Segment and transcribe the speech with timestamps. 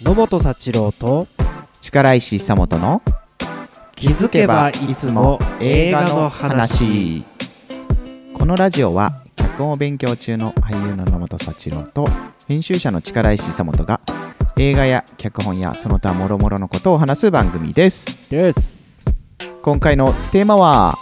[0.00, 1.26] 野本幸郎と
[1.80, 3.02] 力石久本の
[3.96, 7.24] 気づけばいつも映画の話。
[8.32, 12.06] このラジオは脚本を勉強中の俳優の野本幸郎と
[12.46, 14.00] 編集者の力石久本が
[14.56, 18.30] 映画や脚本やその他諸々のことを話す番組です。
[18.30, 19.04] です。
[19.62, 20.94] 今回のテーマは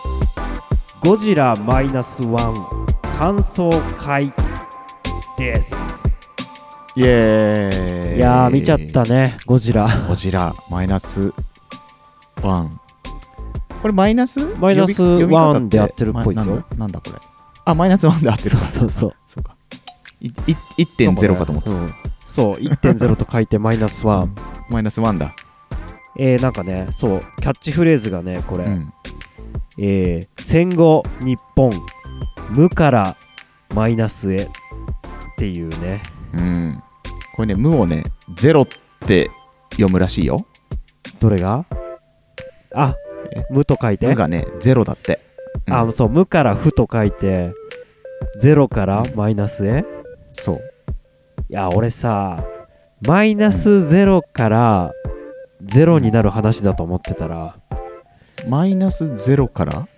[1.04, 2.86] ゴジラマイナスワン
[3.18, 3.68] 感想
[3.98, 4.32] 会
[5.36, 6.05] です
[6.96, 8.16] イエーイ。
[8.16, 9.88] いやー見ちゃったねゴジラ。
[10.08, 11.32] ゴジラマイナス
[12.42, 12.80] ワン。
[13.82, 14.44] これマイナス？
[14.58, 16.64] マイナスワンでやってるっぽいですよ。
[16.70, 17.18] まなんだこれ。
[17.64, 18.50] あマイナスワンで合ってる。
[18.50, 19.14] そうかそうそう。
[19.26, 19.56] そうか。
[20.20, 20.32] いい
[20.84, 21.94] 1.0かと思ってた、うん。
[22.24, 24.34] そう1.0と書いてマイナスワン、
[24.70, 25.36] マイナスワンだ、
[26.18, 28.92] えー、なんかねそうキャッチフレーズがねこれ、うん、
[29.78, 31.70] えー戦後日本
[32.48, 33.16] 無から
[33.74, 34.48] マイナスへっ
[35.36, 36.02] ていうね。
[36.32, 36.82] うん、
[37.36, 38.02] これね無をね
[38.34, 38.66] ゼロっ
[39.06, 39.30] て
[39.72, 40.46] 読むらしいよ。
[41.20, 41.64] どれが？
[42.74, 42.94] あ
[43.32, 43.44] え？
[43.50, 44.06] 無と書いて。
[44.06, 45.20] 無がねゼロだって、
[45.66, 45.74] うん。
[45.74, 47.52] あそう無から負と書いて
[48.38, 49.84] ゼロからマイナスへ？
[50.32, 50.60] そう。
[51.48, 52.44] いや俺さ
[53.06, 54.92] マイナスゼロから
[55.62, 57.56] ゼロになる話だと思ってたら。
[58.48, 59.88] マイナスゼロから？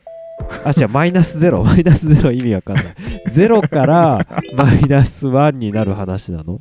[0.64, 2.84] あ違うマイナスゼロマイナスゼロ意味わかんない。
[3.28, 6.60] ゼロからマイナスワンになる話なの？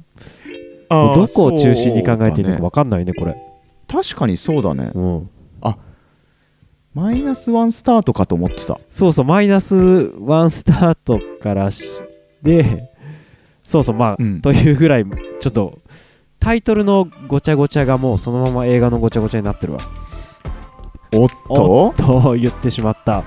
[0.89, 2.61] どこを中心に考えていいのかそうだね。
[2.61, 3.35] わかんないねこれ。
[3.87, 4.91] 確かにそうだね。
[4.93, 5.29] うん。
[6.93, 8.79] マイナスワンスタートかと思ってた。
[8.89, 9.75] そうそうマイナス
[10.19, 11.83] ワンスタートからし
[12.41, 12.89] で
[13.63, 14.41] そうそうまあ、うん。
[14.41, 15.05] というぐらい
[15.39, 15.77] ちょっと
[16.39, 19.79] タイトルのごちゃごちゃがもうそのまま映画のごちゃごちゃになってるわ。
[21.15, 23.23] おっおとっと言ってしまった。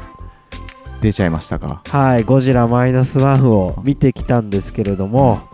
[1.01, 1.83] 出ちゃいましたか？
[1.87, 5.49] はいゴジラマイナスワンを見てきたんですけれども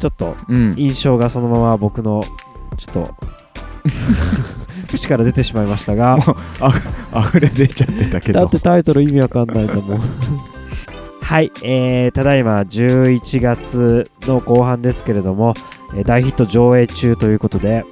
[0.00, 0.74] ちょっとうん。
[0.76, 2.22] 印象がそのまま僕の
[2.76, 3.14] ちょっと
[4.88, 6.16] 口から出てしまいましたが。
[7.12, 8.40] あふれ出ちゃってたけど。
[8.40, 9.98] だってタイトル意味わかんないと思う。
[11.22, 15.54] はい、えー、ただいま11月の後半ですけれども、
[15.94, 17.84] えー大ヒット上映中ということで、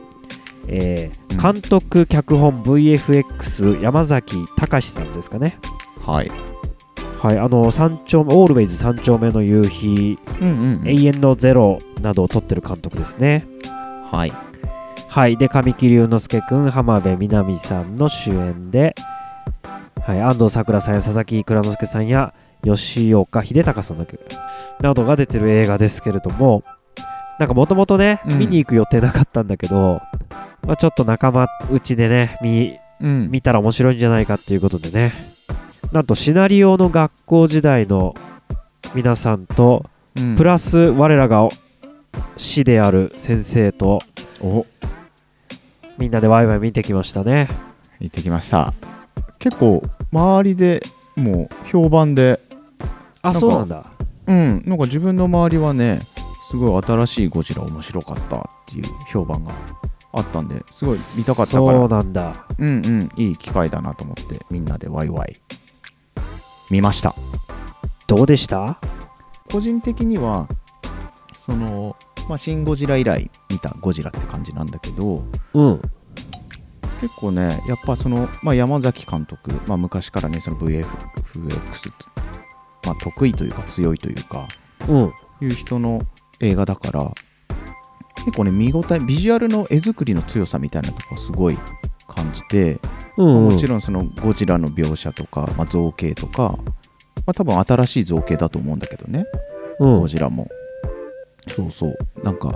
[0.66, 1.54] えーうん。
[1.54, 5.58] 監督脚本 VFX 山崎隆さんですかね。
[6.04, 6.30] はい
[7.18, 10.88] はいあの三丁目オールウェイズ三丁目の夕日、うんうんうん。
[10.88, 13.44] 永遠のゼロなどを撮ってる監督ですね。
[14.10, 14.32] はい。
[15.08, 18.94] はいで神木隆之介君浜辺美波さんの主演で、
[20.06, 24.18] はい、安藤サクラさんや佐々木蔵之介さんや吉岡秀隆さんだっけ
[24.80, 26.62] などが出てる映画ですけれども
[27.40, 28.38] なんかもともとね、うん。
[28.38, 30.00] 見に行く予定なかったんだけど、
[30.64, 33.30] まあ、ちょっと仲間内でね見うん。
[33.30, 35.37] 見たら面白いんじゃないかっていうことでね
[35.92, 38.14] なんとシナリオの学校時代の
[38.94, 39.82] 皆さんと
[40.16, 40.36] うん。
[40.36, 41.48] プラス我らが
[42.36, 44.00] 師である先生と
[44.40, 44.66] お。
[45.96, 47.48] みんなでワイワイ見てきましたね。
[48.00, 48.74] 行ってきました。
[49.38, 49.82] 結構
[50.12, 50.82] 周りで
[51.16, 52.40] もう評判で
[53.22, 53.82] あそうなんだ。
[54.26, 54.62] うん。
[54.66, 56.00] なんか自分の周りはね
[56.50, 59.52] すごい新しいゴジラ面白かったっていう評判が
[60.12, 61.78] あったんですごい見たかったから。
[61.78, 62.46] そうなんだ。
[62.58, 63.08] うんうん。
[63.16, 65.36] いい機会だなと思ってみんなでワイワイ
[66.70, 67.14] 見ました。
[68.06, 68.78] どうでした？
[69.50, 70.48] 個人的には
[71.36, 71.96] その、
[72.28, 75.24] まあ、シン・ゴジラ以来見たゴジラって感じなんだけど
[75.54, 75.80] うん。
[77.00, 80.86] 結構ねやっぱその、まあ、山崎監督、まあ、昔からねその VFX、
[82.84, 84.48] まあ、得意というか強いというか
[84.88, 85.12] うん。
[85.40, 86.02] いう人の
[86.40, 87.12] 映画だから
[88.16, 91.58] 結構ね見応えビジュアルの絵作りの強さみたいなとこすごい
[92.08, 92.80] 感じて、
[93.16, 93.52] うんうん。
[93.52, 96.58] もちろんそのゴジラの描写とか、まあ、造形とか、
[97.26, 99.26] まあ、多分新しい造形だと思うんだけどね。
[99.78, 100.00] うん。
[100.00, 100.48] ゴジラも。
[101.48, 101.96] そうそう。
[102.22, 102.54] なんか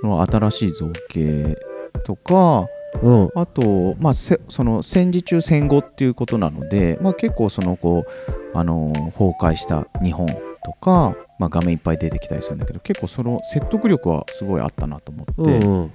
[0.00, 1.56] その新しい造形
[2.04, 2.66] とか
[3.02, 3.30] うん。
[3.34, 10.28] あと、まあ、せその戦時中戦後っていうことなので、まあ、結構そのこう、あのー崩壊した日本
[10.64, 15.92] とか、まあ、画面いっぱい出てきたりするんだけど結構その説得力はすごいあったなと思って、うんうん。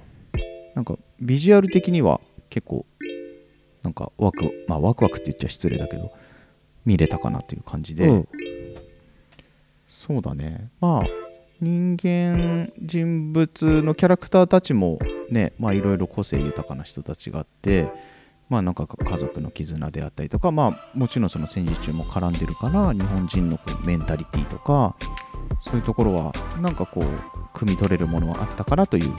[0.74, 2.20] なんかビジュアル的には
[2.52, 2.84] 結構
[3.82, 6.12] なんかワク,、まあ、ワクワクって言っちゃ失礼だけど
[6.84, 8.28] 見れたかなという感じで、うん。
[9.88, 10.68] そうだね。
[10.78, 11.06] まあ
[11.60, 14.98] 人間人物のキャラクターたちも
[15.30, 17.88] ねまあいろいろ個性豊かな人たちがあって
[18.50, 24.96] まあなんか家族の絆であったりとかまあもちろんその戦時中も絡んでるから日本人のメンタリティとか
[25.60, 29.12] そういうところはなんかこう汲み取れるものはあったかなという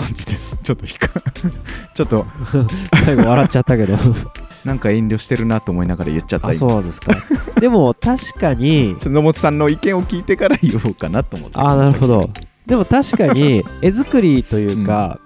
[0.00, 0.58] 感じです。
[0.62, 2.26] ちょっとちょっと。
[3.04, 3.96] 最後笑っちゃったけど。
[4.64, 7.12] なんか遠慮してるなと思いながら言っちゃったあそうですか。
[7.60, 8.96] でも確かに。
[9.04, 12.30] 野本さんの意見を聞いてから言おうかなと思ってあなるほど。
[12.66, 15.18] でも確かに絵作りというか、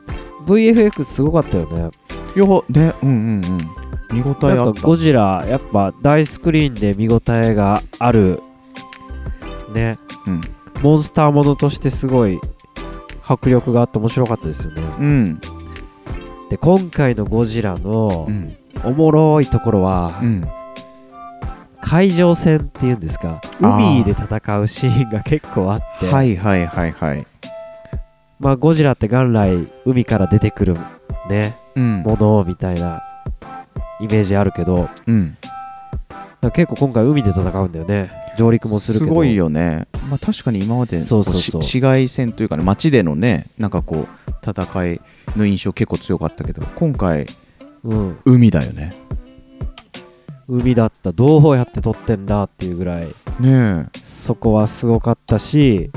[0.47, 1.91] VFX すごかったよね。
[2.37, 3.15] いやねうんうん
[4.13, 4.17] うん。
[4.17, 4.81] 見応えあった。
[4.83, 8.41] ゴジラやっぱ大スクリーンで見応えがある。
[9.73, 9.99] ね。
[10.27, 10.41] うん。
[10.83, 12.41] モンスターものとしてすごい
[13.27, 14.83] 迫力があって面白かったですよね。
[14.83, 15.41] うん。
[16.51, 18.57] で今回のゴジラのうん。
[18.85, 20.45] おもろいところは、うん。
[21.81, 23.41] 海上戦っていうんですか？
[23.61, 27.27] 海で戦うシーンが結構あって、はいはいはいはい。
[28.41, 30.77] まあゴジラって元来海から出てくる
[31.31, 31.57] ね。
[31.77, 32.03] うん。
[32.03, 33.03] ものみたいな
[34.01, 34.91] イメージあるけど。
[35.07, 35.37] うん。
[36.53, 39.13] 結構今回海で戦うんだよね上陸もするけど。
[39.13, 41.63] ごいよね、まあ、確かに今までそうそうそう。
[41.63, 45.01] 市街戦というかね街でのねなんかこう戦い
[45.37, 47.27] の印象結構強かったけど今回
[47.85, 48.95] うん、海だよね。
[50.49, 51.13] 海だった。
[51.13, 53.09] どうやって撮ってんだっていうぐらい。
[53.41, 55.91] ねそこはすごかったし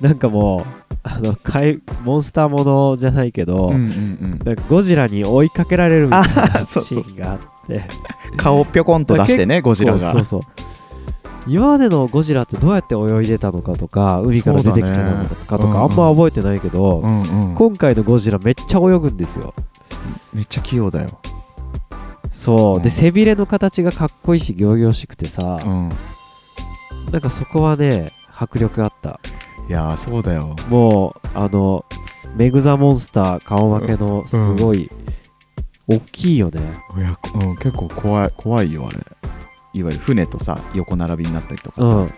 [0.00, 0.64] なんかもう
[1.02, 4.56] あの怪モンスターものじゃないけど、えうんうん。
[4.68, 7.74] ゴジラに追いかけられるみたいあなシーンがあって。
[7.74, 7.82] うん
[8.36, 10.12] 顔ぴょこんと出してねゴジラが。
[10.12, 10.40] そうそう
[11.46, 15.80] 今までのゴジラってどうやって泳いでたのかとか海から出てきてたのかとか,、そうだね。
[15.80, 17.54] あんま覚えてないけど、うんうん。
[17.54, 19.52] 今回のゴジラめっちゃ泳ぐんですよ。
[20.32, 21.18] めっちゃ器用だよ。
[22.30, 22.82] そう、うん。
[22.82, 25.90] で背びれの形がかっこいいし仰々しくてさ、うん。
[27.12, 29.20] なんかそこはね迫力あった。
[29.68, 30.56] いやーそうだよ。
[30.68, 31.84] もうあの
[32.36, 34.90] メグザモンスター顔負けのすごい、
[35.86, 36.60] 大きいよね。
[36.96, 38.98] いや、うん、結構怖い怖いよあれ
[39.74, 42.14] いわゆる船とさ横並びになったりとかさ、うん。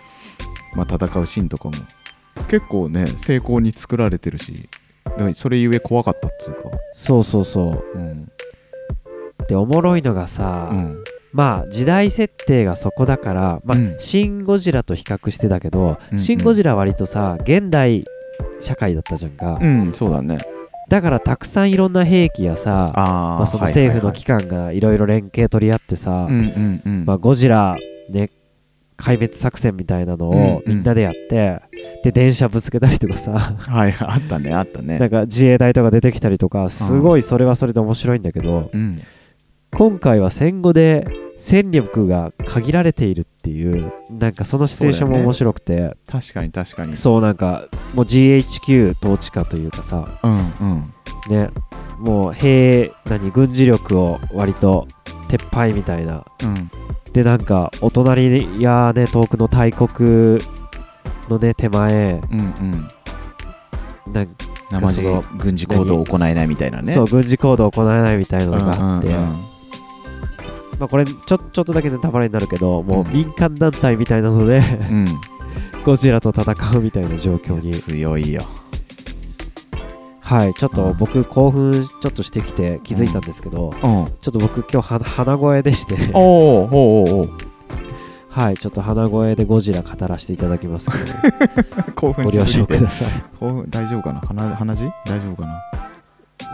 [0.76, 1.74] まあ、戦うシーンとかも
[2.48, 4.68] 結構ね成功に作られてるし
[5.16, 6.70] でもそれゆえ怖かったっつうか。
[6.94, 7.98] そうそうそう。
[7.98, 8.30] うん。
[9.48, 11.04] でおもろいのがさ、うん。
[11.32, 13.96] まあ時代設定がそこだから、まあうん。
[13.98, 15.98] シン・ゴジラと比較してたけど、うん。
[16.12, 16.18] うん。
[16.18, 18.04] シン・ゴジラは割とさ現代
[18.60, 20.38] 社会だったじゃんか、うんそうだね
[20.88, 26.28] だからたくさんいろんな兵器やさまあ、その政府の機関がいろいろ連携取り合ってさ、
[27.04, 27.76] まあ、ゴジラ、
[28.08, 28.30] ね、
[28.96, 30.54] 壊滅作戦みたいなのうんうん。
[30.56, 31.60] をみんなでやって、
[32.02, 33.32] で電車ぶつけたりとかさ。
[33.32, 34.98] はいあったねあったね。
[35.00, 39.00] なんか自衛隊とか出てきたりとかすごいそれはそれで面白いんだけどうん
[39.76, 41.06] 今回は戦後で
[41.36, 45.94] 戦力が限られているっていうなんかそのシチュエーションも面白くて。
[46.10, 46.96] 確かに確かに。
[46.96, 50.18] そう,、なんかもう GHQ 統治下というかさ。
[50.22, 50.94] うんうん。
[51.28, 51.50] ね。
[51.98, 54.88] もう兵何軍事力を割と
[55.28, 56.24] 撤廃みたいな。
[56.42, 56.70] うん。
[57.12, 60.38] でなんかお隣やね遠くの大国
[61.28, 62.22] のね手前。
[62.30, 62.40] うん
[64.06, 64.12] うん。
[64.14, 64.28] なん
[64.70, 66.94] 生地その軍事行動を行えないみたいなね。
[66.94, 69.55] そう軍事行動を行えないみたいなのがあって、うんうんうん
[70.78, 75.06] まあ、これちょちょっとだけネタバレになるけどもううん民間団体みたいなのでうん。
[75.84, 77.72] ゴジラと戦うみたいな状況に。
[77.72, 78.42] 強いよ。
[80.20, 80.98] はいちょっとうん。
[80.98, 83.80] 僕興奮ちょっとしてきて気づいたんですけど、うん。
[83.80, 85.96] ちょっと僕今日は鼻声でして。
[86.12, 87.28] おおおおお
[88.28, 91.92] はいちょっと鼻声でゴジラ語らせていただきますけど。
[91.94, 92.76] 興奮ご了承しすぎて。
[92.78, 93.22] ください。
[93.38, 94.20] 興奮大丈夫かな？
[94.20, 94.90] 鼻鼻血？
[95.06, 95.62] 大丈夫かな？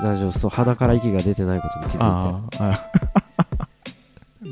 [0.05, 2.59] 大丈夫そう鼻から息が出てないことに気づいて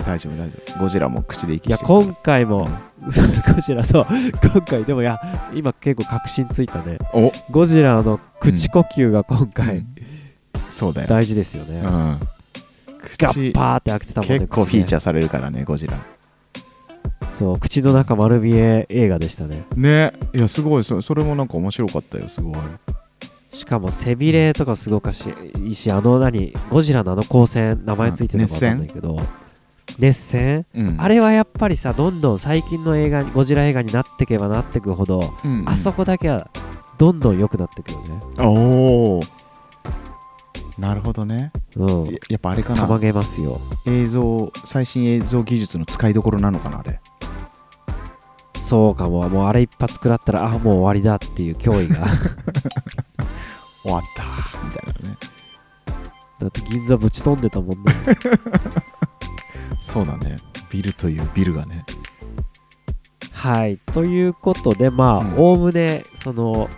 [0.05, 0.79] 大丈夫大丈夫。
[0.79, 1.88] ゴジラも口で息いやしてる。
[1.88, 2.69] 今回も
[3.00, 4.06] ゴジラそう。
[4.43, 5.20] 今回でもいや
[5.55, 6.99] 今結構確信ついたね。
[7.12, 7.32] お。
[7.50, 9.87] ゴジラの口呼吸が今う回ん。
[10.71, 12.21] そうだよ、大事ですよね、うん、
[13.19, 15.99] ガ口ッパーって開けてたもんね結構フィーチャーーされるからねゴジラ。
[17.30, 19.64] そう口の中丸見え映画でしたね。
[19.75, 20.12] ね。
[20.35, 20.85] いやすごい。
[20.85, 22.57] そそれもなんか面白かったよすごい。
[23.52, 25.28] しかも背びれとかすごかし
[25.59, 29.19] いいしあの何ゴジラのあの光線名前ついてるのか分かんないけど
[30.00, 30.66] 熱戦？
[30.75, 30.97] うん。
[30.99, 35.64] あれはやっぱりさどんどん最近の映画ゴジラ映画になってけばなってくほど、うん。
[35.66, 36.50] あそこだけは
[36.99, 38.21] どんどん良くなってくるよね。
[38.40, 39.21] おお
[40.78, 41.52] なるほどね。
[41.76, 42.04] うん。
[42.07, 43.61] ややっぱあれかたまなげますよ。
[43.87, 47.00] 映像最新映像技術の使いどころなのかなあれ。
[48.59, 49.28] そうかも。
[49.28, 52.07] もうあれ一発食らったらあもう終わりだっていう脅威が。
[53.83, 54.64] 終わったー。
[54.64, 55.16] みたいなね。
[56.40, 57.92] だって銀座ぶち飛んでたもんね
[59.80, 60.37] そうだね。
[60.70, 61.84] ビルというビルがね。
[63.32, 63.78] はい。
[63.92, 65.32] ということでまうん。
[65.32, 66.68] あおおむねその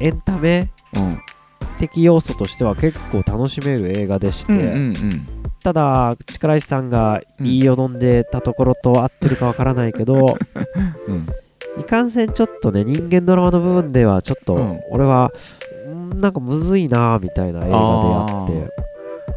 [0.00, 1.20] エンタメうん。
[1.78, 5.26] 的要素としては結構楽しめる映画でして、うんうん
[5.62, 10.38] ただ力石さんが言いよどんでたところと合ってるかわからないけど、
[11.06, 11.26] うん。
[11.78, 14.80] いかんせんちょっとね人間ドラマの部分ではちょっとうん。
[14.90, 15.30] 俺は、
[15.86, 18.72] んなんかむずいなみたいな映画であって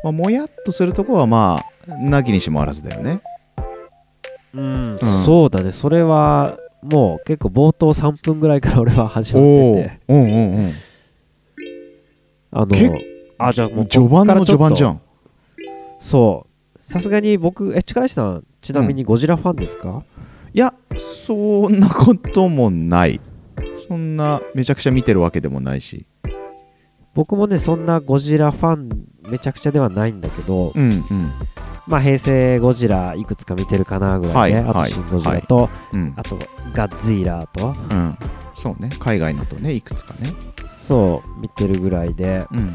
[0.04, 3.22] まあ、もやっとするとこはまあなきにしもあらずだよね。
[4.54, 5.72] うん、そうだね。
[5.72, 10.02] それはもう結構冒頭3分ぐらいから俺は始まってて。
[10.08, 10.74] おうんうんうん。
[12.52, 12.92] あの結
[13.40, 14.92] あじゃあもう序盤の序盤じゃん。
[14.94, 15.02] ん
[16.00, 16.46] そ
[16.76, 16.80] う。
[16.82, 20.04] さすがに僕え力石さんちなみにゴジラファンですか、
[20.54, 23.22] いやそんなこともない。
[23.88, 26.06] そんなめちゃくちゃ見てるわけでもないし。
[27.14, 31.32] 僕もねそんなゴジラファンめちゃくちゃではないんだけど、うんうん。
[31.88, 36.14] まあ平成ゴジラいくつか見てるかなぐらいね、はいはいあとシン・ゴジラと、うん。
[36.16, 36.38] あと
[36.74, 37.74] ガッツイラーと。
[37.90, 38.18] うん。
[38.56, 38.90] そうね。
[39.00, 40.68] 海外のとねいくつかね。
[40.68, 42.48] そう見てるぐらいで。
[42.52, 42.74] うん。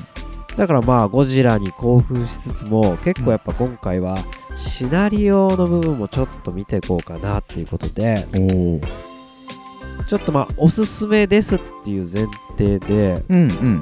[0.58, 4.16] だからまあゴジラに興奮しつつも結構やっぱ今回は
[4.56, 8.26] シナリオの部分もちょっと見ていこうかなっていうことで
[10.08, 12.26] ちょっとまあおすすめですっていう前
[12.56, 13.80] 提でうんうん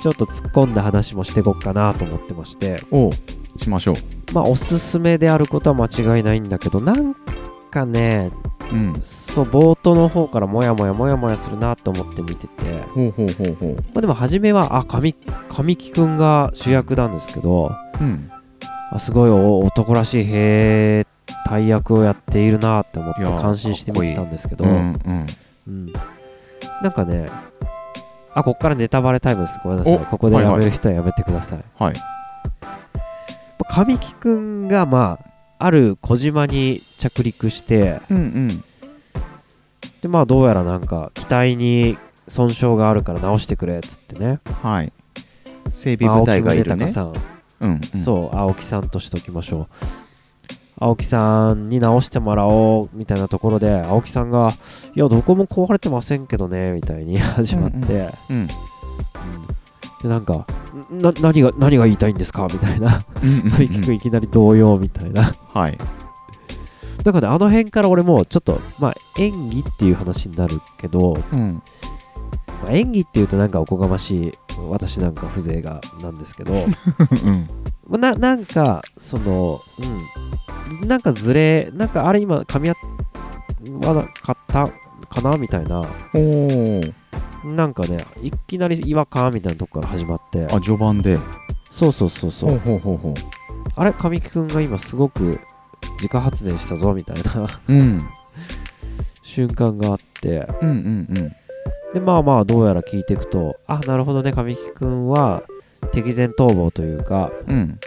[0.00, 2.82] ちょっと突っ込んだ話もしていこうかなと思ってまして。
[2.90, 3.12] おう
[3.58, 3.94] しましょう。
[4.32, 7.14] まあおすすめであることは間違いないんだけどなん
[7.70, 8.30] かね
[8.72, 8.94] うん。
[9.00, 12.78] そう冒頭の方からモヤモヤモヤモヤするなと思って見てて。
[12.94, 13.74] ほうほうほうほう。
[13.74, 15.14] まあでも初めはあ神
[15.48, 18.28] 神木くんが主役なんですけどうん。
[18.92, 21.06] あすごいお男らしい兵
[21.46, 24.64] 隊役をやっているなって思って感心して見てたんですけど。
[24.64, 25.26] うんうん。
[25.66, 25.92] うん。
[26.82, 27.28] なんかね
[28.34, 29.60] あここからネタバレタイムです。
[29.62, 29.94] ごめんなさい。
[29.94, 31.94] おここでやめる人はやめてください、はい。
[33.70, 35.18] 神木くんがま
[35.58, 38.64] あある小島に着陸してうんうん。
[40.00, 44.40] でまあどうやらなんか機体に損傷があるから直してくれっつってね。
[44.62, 44.92] はい。
[45.72, 46.86] 整備部隊がいるね。
[46.96, 47.12] うん
[47.60, 49.66] うん、そう青木さんとしておきましょう
[50.80, 54.48] 青木さんに直してもらおうみたいなところで青木さんが
[54.96, 58.48] 「いやどこも壊れてませんけどね」みたいに 始まって、うんうん
[60.02, 60.46] でなんか
[60.90, 62.46] な何が何が言いたいんですか？
[62.50, 63.02] みたいな。
[63.22, 63.94] うん神木くん。
[63.96, 65.30] いきなり動揺みたいな。
[65.52, 65.76] はい。
[67.04, 71.62] だからねあの辺から俺もちょっとまあ演技っていう話になるけど、うん。
[72.64, 74.32] まあ演技っていうとなんかおこがましい
[74.70, 76.54] 私なんか風情がなんですけど。
[76.54, 76.62] うん。
[76.62, 80.88] まあななんかそのうん。
[80.88, 82.74] なんかずれなんかあれ今噛み合
[83.88, 84.68] わなかった？
[85.08, 85.36] かな？
[85.36, 85.82] みたいな。
[87.44, 90.44] なんかねいきなり違和感みたいなとこから始まって。
[90.44, 91.18] あ序盤で。
[91.70, 92.50] そうそうそうそう。
[92.50, 93.14] ほうほうほうほ
[93.76, 93.92] あれ？
[93.92, 95.40] 神木くんが今すごく
[95.96, 97.48] 自家発電したぞみたいな。
[97.68, 98.00] ううん。
[99.22, 100.46] 瞬間があって。
[100.62, 101.32] うんうんうん。
[101.92, 105.42] でまあまあどうやら聞いていくとあなるほどね神木くんは
[105.92, 107.78] 敵前逃亡というかうん。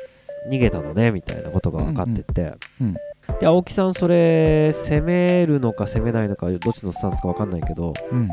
[0.49, 2.93] 逃げたのねみたいなことが分かってて、うんうん。
[3.39, 8.27] で青木さんそれ攻めるのか攻めないのかどっちのスタンスか分かんないけど、うん。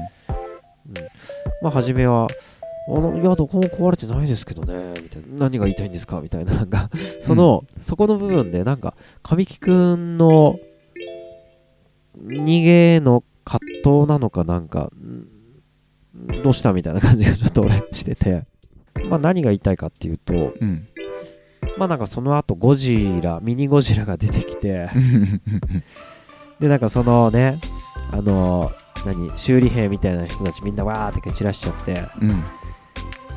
[1.63, 2.27] まあ初めは
[2.89, 5.39] あのいやどこも壊れてないですけどねみたいな。
[5.39, 6.55] 何が言いたいんですかみたいな。
[6.55, 6.91] なんか
[7.21, 10.59] その、そこの部分でなんか神木くんの
[12.19, 18.43] 逃げの葛藤なのかなんかんどうしたみたいな感じがちょっと俺してて
[19.09, 20.89] まあ何が言いたいかっていうとうん。
[21.77, 24.89] まあなんかその後ゴジラミニゴジラが出てきて
[26.59, 27.59] でなんかそのね
[28.13, 28.71] あの
[29.07, 32.45] 何修理兵みたいな人たちみんなわーって蹴散らしちゃってうん。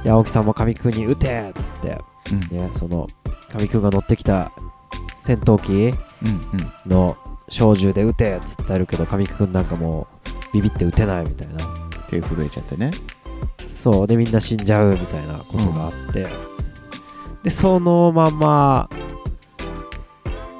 [0.03, 1.97] で青木さんも神木君に撃てっつって
[2.31, 2.57] うん。
[2.57, 3.07] ねその
[3.51, 4.51] 神木君が乗ってきた
[5.19, 7.15] 戦闘機うんの
[7.49, 10.07] 小銃で撃てっつってやるけど神木君なんかも
[10.51, 11.55] うビビって撃てないみたいな。
[12.09, 12.91] 手震えちゃってね
[13.67, 16.27] そうでみんな死んじゃうみたいなことがあって、
[17.43, 18.89] でそのまま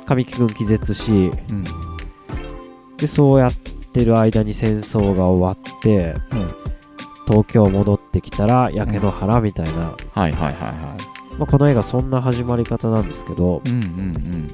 [0.05, 1.63] 神木君気絶しうん。
[2.97, 3.53] でそうやっ
[3.93, 6.63] てる間に戦争が終わってうん。
[7.25, 10.97] 東京戻ってきたら焼け野原みたいな、はいはいはいは
[11.39, 13.61] まあ、この映画そんな始まり方なんですけど。
[13.65, 14.47] いうん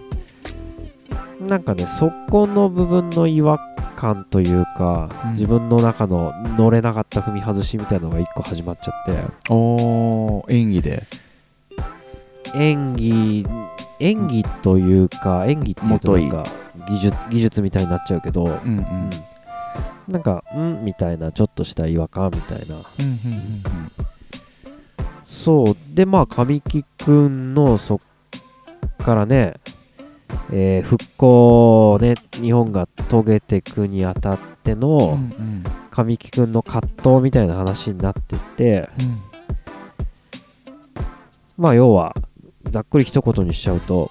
[1.39, 1.47] うん。
[1.47, 3.59] なんかねそこの部分の違和
[3.99, 5.31] 感というか、うん。
[5.31, 9.11] 自分の中の乗れなかった踏み外しみたいなのが一個始まっちゃって。
[9.11, 9.15] う
[9.53, 11.03] んおー演技で。
[12.55, 13.45] 演技
[13.99, 16.43] 演技というか演技っていうとなんか
[16.87, 18.57] 技術技術みたいになっちゃうけど、うんうん。
[18.57, 19.09] うん。
[20.07, 22.75] なんかんみたいなちょっとした違和感みたいな。
[22.75, 23.63] うんうん。
[25.27, 25.75] そう。
[25.93, 27.99] でまあ神木くんのそっ
[29.05, 29.55] からね、
[30.51, 38.87] えー復興をね日本が遂げていくにあたってうんのうんうん神木くんの葛藤みたいな話になってって
[41.57, 42.13] まあ要は
[42.65, 44.09] ざっくり一言にしちゃうと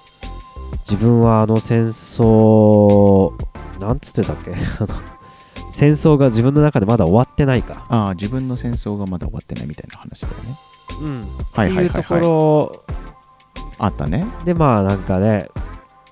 [0.89, 3.31] 自分はあの戦争
[3.79, 4.53] なんつってたっけ？
[5.71, 10.57] 戦争が自分の中でまだ終わってないか、ああ自分の戦争がまだ終わってないみたいな話だよね。
[11.01, 11.21] うん、
[11.53, 12.21] はいはいはいはい。
[12.21, 12.71] ろ
[13.77, 14.25] あったね。
[14.45, 15.47] でまあなんかね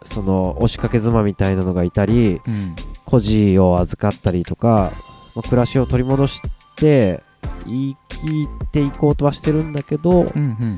[0.04, 2.76] その押しかけ妻みたいなのがいたりうん。
[3.06, 4.92] 孤児を預かったりとか、
[5.34, 6.42] まあ暮らしを取り戻し
[6.76, 7.24] て
[7.66, 10.76] 生きいていこうとはしてるんだけど、うんうん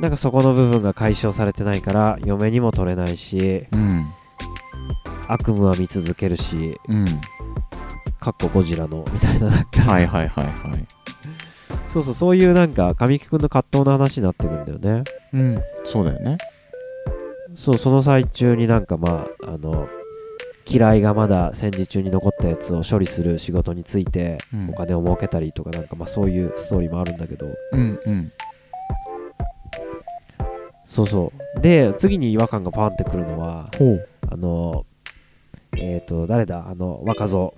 [0.00, 3.80] なんかそこの部分が解消されてないから嫁にも取れないしうん。
[3.80, 4.06] うん
[5.28, 7.04] 悪夢は見続けるしうん。
[8.20, 10.86] かっこゴジラのみたいななんか、はいはいはいはい。
[11.88, 15.04] そうそうそういうなんか神木君の葛藤の話になってくるんだよね。
[15.32, 15.62] うん。
[15.84, 16.38] そうだよね
[17.56, 19.88] そうその最中になんかまああの
[20.68, 24.70] 嫌いがまだ戦時中に残ったやつを処理する仕事についてうん。
[24.70, 27.46] お金を儲けたりとかなんかまあそういうストーリーもあるんだけど。
[27.72, 28.32] うんうん。
[30.84, 31.60] そうそう。
[31.60, 33.70] で次に違和感がパンってくるのは
[34.30, 34.84] あの
[35.78, 36.68] えっ、と誰だ？
[36.68, 37.54] あの若造。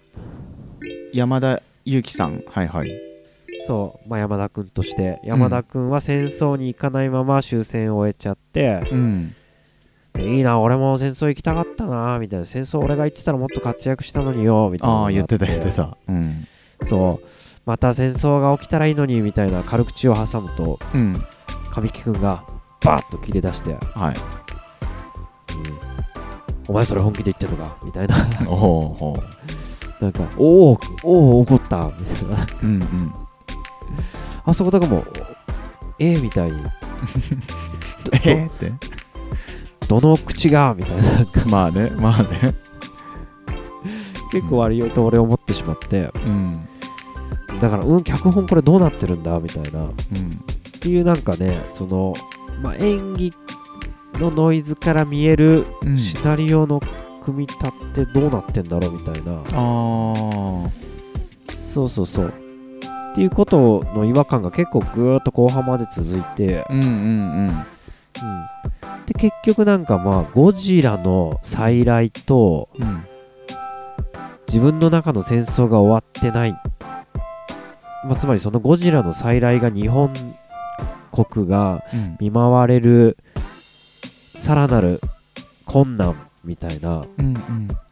[1.12, 2.42] 山田裕貴さん。
[2.46, 2.90] はいはい。
[3.66, 5.18] そう、まあ、山田君として。
[5.24, 9.34] 山田君は戦争に行かないまま終戦を終えちゃって、うん
[10.18, 12.46] いいな俺も戦争行きたかったなみたいな。
[12.46, 14.94] 戦争俺が行ってたらもっと活躍したのによみたいな。
[14.94, 15.96] ああ言ってたあ言ってた。
[16.08, 16.44] うん。
[16.82, 17.26] そう。
[17.66, 21.14] また戦争が起きたらいいのにみたいな軽口を挟むとうん。
[21.70, 22.44] 神木君が
[22.82, 23.78] バーッと切れ出して、うん。
[24.02, 24.14] はい
[26.68, 27.76] お前それ本気で言ってんのか？
[27.84, 28.16] みたいな。
[28.48, 29.16] おおほ
[30.00, 32.44] なんかおおおお怒ったみたいな。
[32.44, 33.12] ううんうん。
[34.44, 35.02] あそことかも
[35.98, 36.62] えー、みたいに。
[36.62, 36.70] ど
[38.24, 38.72] えーって？
[39.88, 40.74] どどの口が？
[40.76, 41.02] みたいな。
[41.50, 42.54] まあねまあね。
[44.32, 46.10] 結構割と俺思ってしまって。
[46.14, 46.68] うん。
[47.60, 49.40] だからうん脚本これどうなってるんだ？
[49.40, 49.84] みたいな。
[49.84, 49.90] っうん
[50.80, 52.14] ていうなんかねその、
[52.62, 53.32] まあ、演技
[54.14, 55.98] のノイズから見えるうん。
[55.98, 56.80] シナリオの
[57.24, 58.92] 組み立てどうなってんだろう？
[58.92, 59.44] みたいな、あ
[61.54, 62.32] そうそうそう。
[63.12, 66.88] っていうことの違和感が結構ぐーっと後半まで続いて、あうんうん。
[66.88, 66.90] う
[67.50, 67.64] ん、
[69.08, 72.88] で結局なんかまあゴジラの再来とうん。
[72.88, 73.04] うん
[74.50, 76.52] 自分の中の戦争が終わってない、
[78.02, 80.10] まあ、つまりそのゴジラの再来が日本
[81.12, 82.16] 国がうん。
[82.18, 83.18] 見舞われる
[84.34, 85.02] さらなる
[85.66, 87.02] 困難みたいな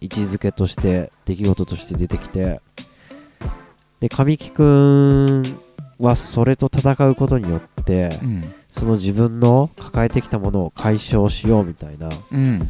[0.01, 2.63] 位置づけとして出来事として出てきて。
[4.01, 5.43] で神木くん
[5.99, 8.43] はそれと戦うことによってうん
[8.79, 12.11] その自分の抱えてきたものを解消しようみたいな。
[12.33, 12.61] うん。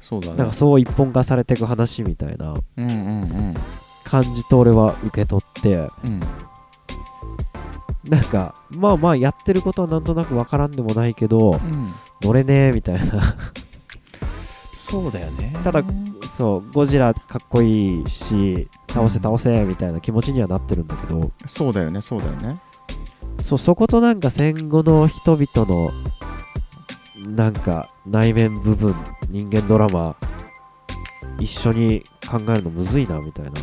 [0.00, 0.34] そうだね。
[0.34, 2.54] なんかそう一本化されていく話みたいな。
[2.76, 3.54] うんうんうん。
[4.02, 5.76] 感じと俺は受け取って。
[5.76, 6.20] うん。
[8.10, 11.88] なんかまあまあやってることはなんとなくわからんでもないけどうん。
[12.20, 13.36] 乗れねえみたいな。
[14.74, 15.54] そうだよね。
[15.62, 15.84] ただ
[16.26, 21.30] そうゴジラかっこいいし倒せ倒せみたいな気持ちにはなってるんだけど。
[21.46, 22.56] そうだよねそうだよね
[23.44, 25.90] そうそことなんか戦後の人々の
[27.36, 28.94] なんか内面部分
[29.28, 30.16] 人間ドラマ
[31.38, 33.50] 一緒に考えるのむずいなみたいな。
[33.50, 33.54] あ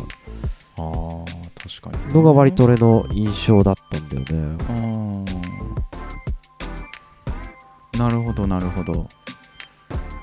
[0.78, 1.24] あ
[1.60, 4.56] 確かにのが割と俺の印象だったんだよね。
[7.98, 9.08] なるほどなるほど。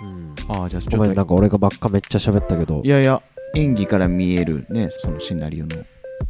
[0.04, 0.36] うん。
[0.48, 2.82] ああじゃあちごめんょっとなんか俺がばっかめっちゃ喋ったけど。
[2.86, 3.22] いやいや
[3.56, 5.76] 演技から見えるねそのシナリオの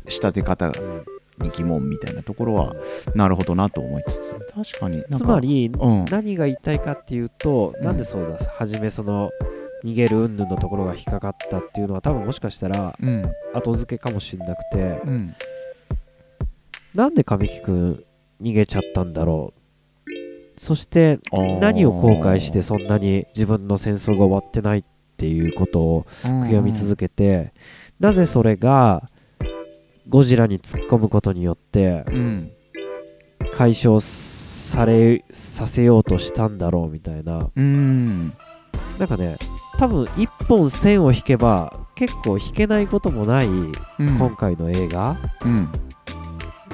[0.07, 2.75] 仕立て方うんに疑問みたいなところは
[3.15, 4.35] なるほどなと思いつつ。
[4.53, 6.05] 確かにつまりうん。
[6.05, 7.85] 何が言いたいかっていうと、うん。
[7.85, 9.31] なんでそうだ初めその
[9.83, 13.31] 逃げる云々のところが引っかかったっていうのは多分もしかしたらうん。
[13.53, 15.35] 後付けかもしれなくてうん。
[16.93, 18.03] なんで神木くん
[18.41, 19.59] 逃げちゃったんだろう。
[20.57, 21.19] そして
[21.61, 24.83] 何を後悔してそんなに自分の戦争が終わってないっ
[25.15, 27.53] ていうことを悔やみ続けて、
[27.97, 29.03] なぜそれが
[30.09, 32.51] ゴジラに突っ込むことによってうん。
[33.53, 37.49] 解消されさせようとしたんだろうみたいな。
[37.55, 38.33] うん。
[38.97, 39.37] なんかね
[39.77, 43.73] 多分一本線を引けば結構引けないこともないうん。
[43.99, 45.69] 今回の映画、うん。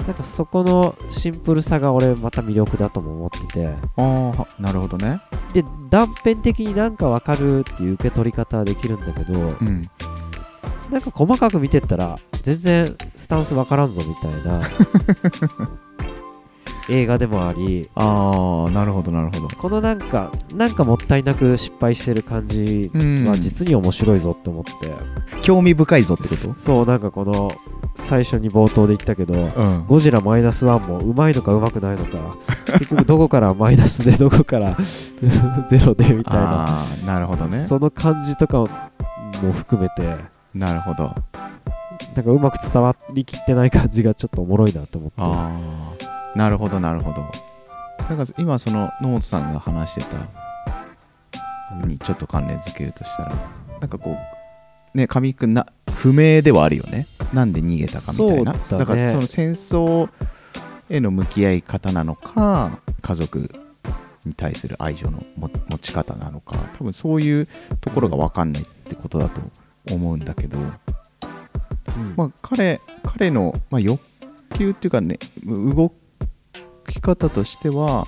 [0.07, 3.67] なんかそこのシンプルさが俺また魅力だとも思ってて。
[3.67, 5.19] ああはなるほどね。
[5.53, 9.81] で断片的になんかわかるっていう受け取り方はできるんだけどうん
[10.91, 14.61] なんか細かく見てったら全然スタンスわからんぞみたいな
[16.87, 19.55] 映画でもありああなるほどなるほど。
[19.55, 23.27] このなんかなんかもったいなく失敗してる感じうん。
[23.27, 24.71] は実に面白いぞって思って、
[25.41, 26.53] 興味深いぞってこと？
[26.55, 27.51] そうなんかこの
[27.95, 29.85] 最初に冒頭で言ったけどうん。
[29.87, 32.11] ゴジラマイナスワンもうまいのかうまくないのか
[32.77, 34.77] 結局どこからマイナスでどこから
[35.67, 36.65] ゼロでみたいな。
[36.65, 37.57] ああなるほどね。
[37.57, 38.67] その感じとかも
[39.55, 40.17] 含めて
[40.55, 41.13] なるほど。
[42.15, 45.15] なんかうまく伝わりきってない感じがちょっとおもろいなと思って。
[45.17, 45.59] あ
[46.33, 47.29] あなるほどなるほど。
[48.09, 53.35] なんか今その野本さんが話してたにちょっと関連づけるとしたら
[53.81, 54.15] なんかこ
[54.93, 57.07] うね神木君な不明ではあるよね。
[57.33, 58.55] なんで逃げたかみたいな。
[58.63, 58.85] そうだね。
[58.85, 60.09] からその戦争
[60.89, 63.49] への向き合い方なのか家族
[64.25, 67.47] に対する愛情の持持ち方なのか多分そういう
[67.81, 69.41] ところが分かんないってことだと
[69.91, 70.69] 思うんだけど、うん。
[72.15, 74.01] まあ、彼彼の、まあ、欲
[74.53, 75.93] 求っていうかね動
[76.87, 78.05] き方としては、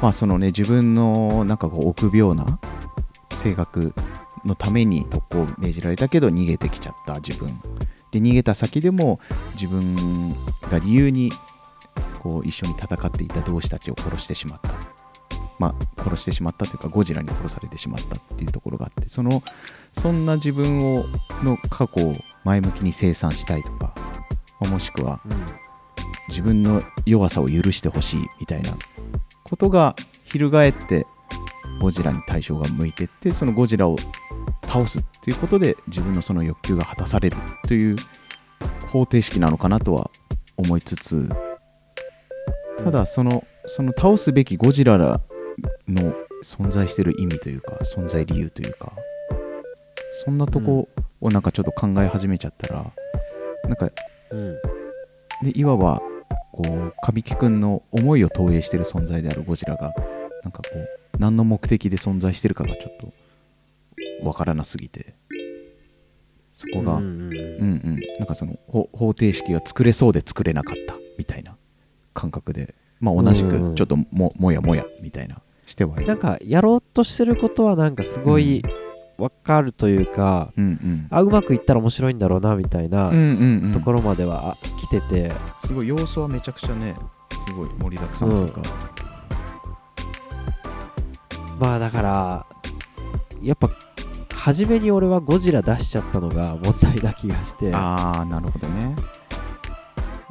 [0.00, 2.60] まあそのね、自分のなんかこう臆病な
[3.34, 3.92] 性格
[4.44, 7.60] のために特攻を命じられたけど逃げてきちゃった自分。
[8.10, 9.20] で逃げた先でも
[9.52, 10.30] 自分
[10.70, 11.30] が理由に
[12.20, 14.70] こう一緒に戦っていた同志たちを殺してしまった
[15.58, 19.42] まあ殺してしまったというかゴジラに殺されてしまったっていうところがあってその
[19.92, 21.04] そんな自分を
[21.42, 23.94] の過去を前向きに清算したいとか
[24.60, 25.20] もしくは
[26.28, 28.72] 自分の弱さを許してほしいみたいな
[29.44, 29.94] ことが
[30.24, 31.06] 翻って
[31.80, 33.96] ゴジラに対象が向いてってそのゴジラを
[34.64, 37.96] 倒すっていうことで自分のその欲求が果たされるという
[38.88, 40.10] 方程式なのかなとは
[40.56, 41.28] 思いつつ
[42.78, 44.98] ただそのその倒すべきゴジラ
[45.88, 48.92] の存在してる意味というか存在理由というか
[50.24, 50.88] そんなとこ
[51.20, 52.92] をなんかちょっと考え始めちゃったら
[53.64, 53.90] なんか
[54.30, 54.56] うん
[55.42, 56.00] でいわば
[56.52, 59.94] こう神木君の思いを投影してる存在であるゴジラが
[60.42, 62.96] なんかこう何の目的で存在してるかがちょっ
[64.20, 65.14] とわからなすぎて
[66.52, 67.34] そこが、ううんんうん。
[67.34, 68.00] うんうん。
[68.18, 71.56] なんかそのほ方程式が作れそうで作れなかったみたいな
[72.14, 78.62] 感覚でまあ同じうんうんくちょっとももやもやみたいなしてはいるなんかやろうとしてることはなんかすごい
[79.18, 81.06] わかるというか、うんうん。
[81.10, 83.72] あうまくいったら面白いんだろうなみたいなうんうんうん。
[83.72, 86.94] ところまでは来てて、すごい要素はめちゃくちゃね
[87.46, 88.62] すごい盛りだくさんというか、
[91.58, 92.46] まあだから
[93.42, 93.68] やっぱ
[94.32, 97.74] 初めに俺はゴジラ出しちゃったのが問題な気がして。
[97.74, 98.94] ああなるほどね。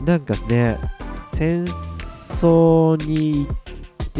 [0.05, 0.77] なんかね
[1.15, 3.66] 戦争に行っ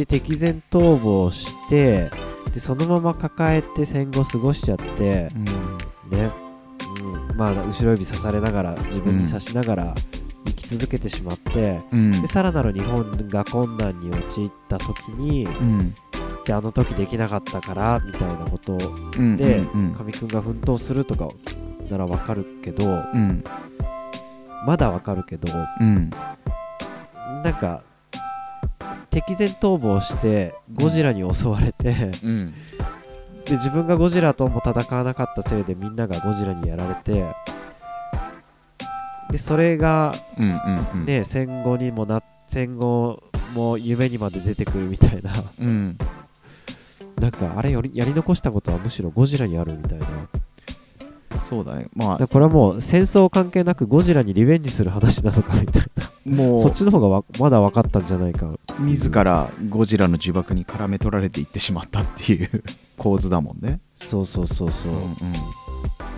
[0.06, 2.10] て敵前逃亡して
[2.54, 6.18] でそのまま抱えて戦後過ごしちゃってうん。
[6.18, 6.32] ね、
[7.30, 9.94] うん、まあ後ろ指刺されながら自分に刺しながら
[10.46, 12.22] 生き続けてしまって、うん。
[12.22, 15.94] でさらなる日本が困難に陥った時にうん。
[16.46, 18.78] じゃああの時できなかったからみたいなこと
[19.18, 19.62] うんで
[19.98, 20.28] 神くん。
[20.30, 21.28] が奮闘するとか
[21.90, 23.44] ならわかるけどうん。
[24.66, 26.10] まだわかるけどうん。
[27.44, 27.82] なんか
[29.18, 32.46] 敵前逃亡してゴジラに襲われて、うん。
[33.46, 37.26] で自分がゴジラとも戦わなかったせいでみんながゴジラにやられて
[39.32, 40.14] でそれが
[40.94, 43.24] ね、戦後にもな戦後
[43.56, 45.32] も夢にまで出てくるみたいな。
[45.60, 45.98] うん。
[47.20, 50.08] なんかあれやり残したことはむしろゴジラにあるみたいな。
[51.42, 51.88] そうだね。
[51.96, 52.28] まあ。
[52.28, 58.48] これはもう戦争関係なくゴジラにリベンジする話なのかみたいなもそっちの方がわまだ分かったんじゃないか。
[58.48, 62.64] う自らゴジラの呪縛に絡め取られていってしまったっていう
[62.98, 63.80] 構図だもんね。
[63.96, 65.16] そうそうそうそう、うん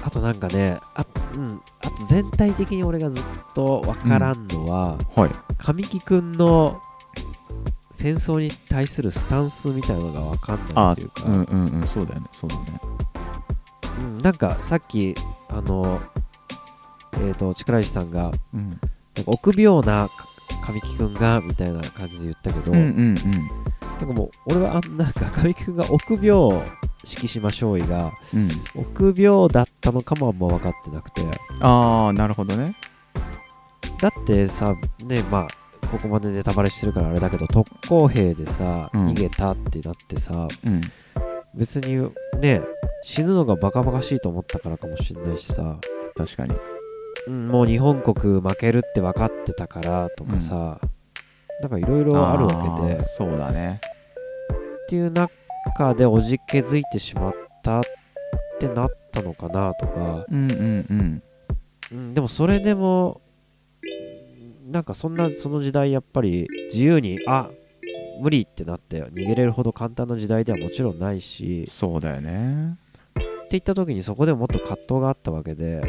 [0.02, 5.30] あとなんかねあ,、うん、あと全体的に俺がずっと分からんのは、はい。
[5.58, 6.80] 神木くんの
[7.92, 11.88] 戦争に対するスタンスみたいなのが分かんないあっていうか、うんうんうん。
[11.88, 12.64] そうだよねそうだね。
[14.00, 15.14] うん、なんかさっき
[15.50, 16.00] あの
[17.22, 18.80] えっ、と力石さんがうん
[19.20, 20.10] なんか臆病な
[20.66, 23.16] 神木くんがみたいな感じで言ったけど、うんうん
[24.00, 26.62] なんかもう俺はあんなんか神木くんが臆病
[27.04, 28.42] 敷島少尉がうん。
[28.44, 31.22] うん臆病だったのかもあんま分かってなくて。
[31.60, 32.76] ああなるほどね。
[34.00, 39.08] だってさねまあここまでネタバレしてるからあれだけど特攻兵でさ、うん。
[39.08, 40.82] 逃げたってなってさうん。
[41.56, 42.62] 別にね
[43.04, 45.78] 死ぬのがバカバカしいと思ったからかもしれないしさ、
[46.16, 46.54] 確かに。
[46.54, 46.60] うん、
[47.30, 50.80] もう日本国負けるって分かってたからとかさ、
[51.62, 53.00] なんかいろいろあるわけで。
[53.02, 53.80] そうだね。
[54.84, 57.84] っていう中でおじけづいてしまったっ
[58.60, 61.24] てなったのかなとか、うんうんうん。
[61.92, 63.22] うん、でもそれでも
[64.68, 67.50] なんかそんなその時代やっぱり自由にあ
[68.22, 71.66] 無理ってなって逃げれるほど簡単な時代ではもちろんないし。
[71.68, 72.78] そうだよね。
[73.46, 75.82] っていった時にそこでももっと葛藤があったわけで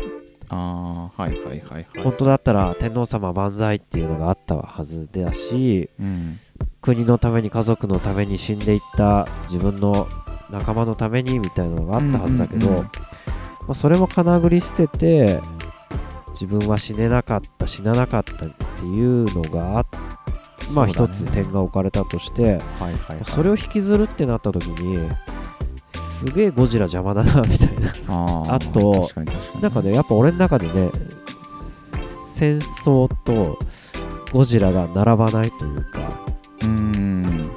[0.51, 1.87] ああはいはいはいはい。
[2.03, 6.39] 本当だったら天皇様万歳っていうのがあったはずだしうん。
[6.83, 10.07] 国のために家族のために死んでいった自分の
[10.51, 12.91] 仲間のためにみたいなのがあったはずだけど、うんうんうんま
[13.71, 15.41] あ、それもかなぐり捨てて
[16.29, 19.87] 自分は死ねなかった死ななかったっていうのがあ
[20.75, 23.25] まあ一つ点が置かれたとしてはいはいはい。
[23.25, 25.09] それを引きずるってなった時に
[26.21, 28.55] すげえゴジラ邪魔だなみたいな。
[28.55, 29.09] あと
[29.63, 30.91] なんかねやっぱ俺の中でね
[31.47, 33.59] 戦争と
[34.31, 36.01] ゴジラが並ばないというか
[36.61, 37.51] うーん。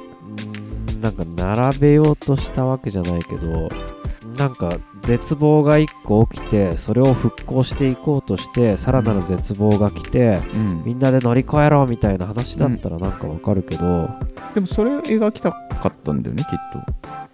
[1.02, 3.68] なんか並べようとしたわけじゃないけど
[4.38, 10.82] なんか絶望が1個起きてそれを復興していこうとしてさらなる絶望が来てうん。
[10.86, 14.08] みんなで乗り越えろみたいな話だったらなんかわかるけど、
[14.54, 17.33] でもそれを描きたかったんだよねきっと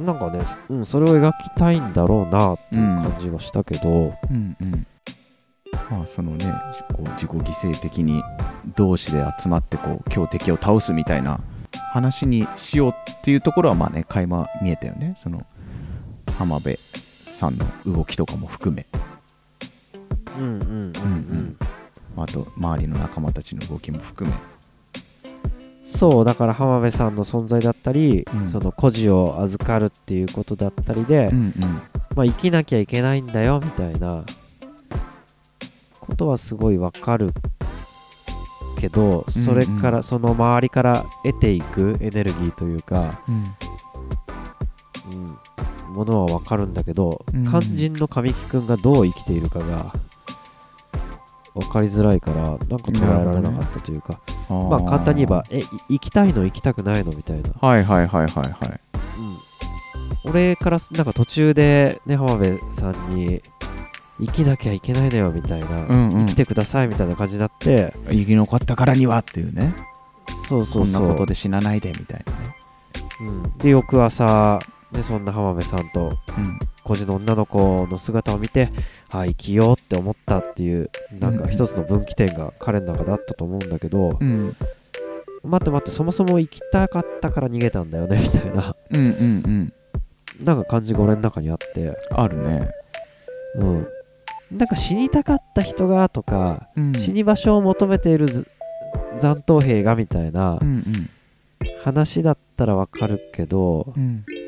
[0.00, 3.88] なんかね、うん、それを描きたいんだろうなっていう感じはしたけど、
[4.30, 4.86] うんうん。
[5.90, 6.52] まあそのね
[6.94, 8.22] こう自己犠牲的に
[8.76, 11.38] 同士で集まってこう強敵を倒すみたいな
[11.92, 15.14] 話にしようっていうところはまあね垣間見えたよね。
[15.16, 15.46] その
[16.38, 16.78] 浜辺
[17.24, 18.86] さんの動きとかも含め。
[20.38, 20.92] うんうんうんうん。
[21.30, 21.56] うん
[22.18, 24.34] あと周りの仲間たちの動きも含め
[25.86, 28.46] そうだから浜辺さんの存在だったり、うん。
[28.46, 31.52] その孤児を預かるっていうことだったりで、うんうん。
[32.16, 34.24] まあ、生きなきゃいけないんだよみたいな
[36.00, 37.32] ことはすごいわかる
[38.78, 43.22] けどそれから、その周りから得ていくエネルギーというか、
[45.12, 47.44] うん、ものはわかるんだけど、うん。
[47.44, 49.92] 肝心の神木くんがどう生きているかが
[51.54, 58.80] 分かりづらいからなんか捉えられなかったというか、まあ簡単に言えばえい行きたいの行きたくないのみたいな、はいはいはいはいはい。
[60.24, 63.42] うん、俺からすなんか途中でね浜辺さんに
[64.20, 66.26] 生きなきゃいけないのよみたいな、うんうん。
[66.26, 69.74] 生きてくださいみたいな感じになって生き残ったからにはっていうね。
[70.48, 71.00] そうそうそう。
[71.00, 72.56] こんなことで死なないでみたいなね。
[73.20, 74.58] うん、で翌朝、
[74.92, 76.58] ね、そんな浜辺さんとうん。
[76.84, 78.70] 孤児の女の子の姿を見て
[79.10, 84.54] ああ生きようって思ったっていうなんか一つの分岐点が彼の中であったと思うんだけど、うん。
[85.42, 88.76] 待って待ってそもそも生きたかったから逃げたんだよね みたいな。
[88.90, 89.12] うんうんう
[89.48, 89.72] ん。
[90.44, 91.96] なんか感じが俺の中にあって。
[92.10, 92.70] あるね。
[93.56, 93.88] うん。
[94.52, 96.92] なんか死にたかった人がとか、うん。
[96.94, 98.46] 死に場所を求めているず
[99.16, 100.82] 残党兵がみたいなうん
[101.82, 104.45] 話だったらわかるけど、うんうん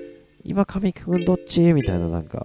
[0.48, 1.60] 今神木君どっち？
[1.74, 2.42] みたいななんか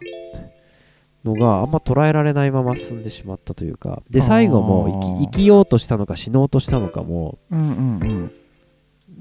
[1.24, 7.72] のがあんま捉えられないまま進んでしまったというかで最後も生きようとしたのか死のうとしたのかもうんうんう
[8.06, 8.32] ん。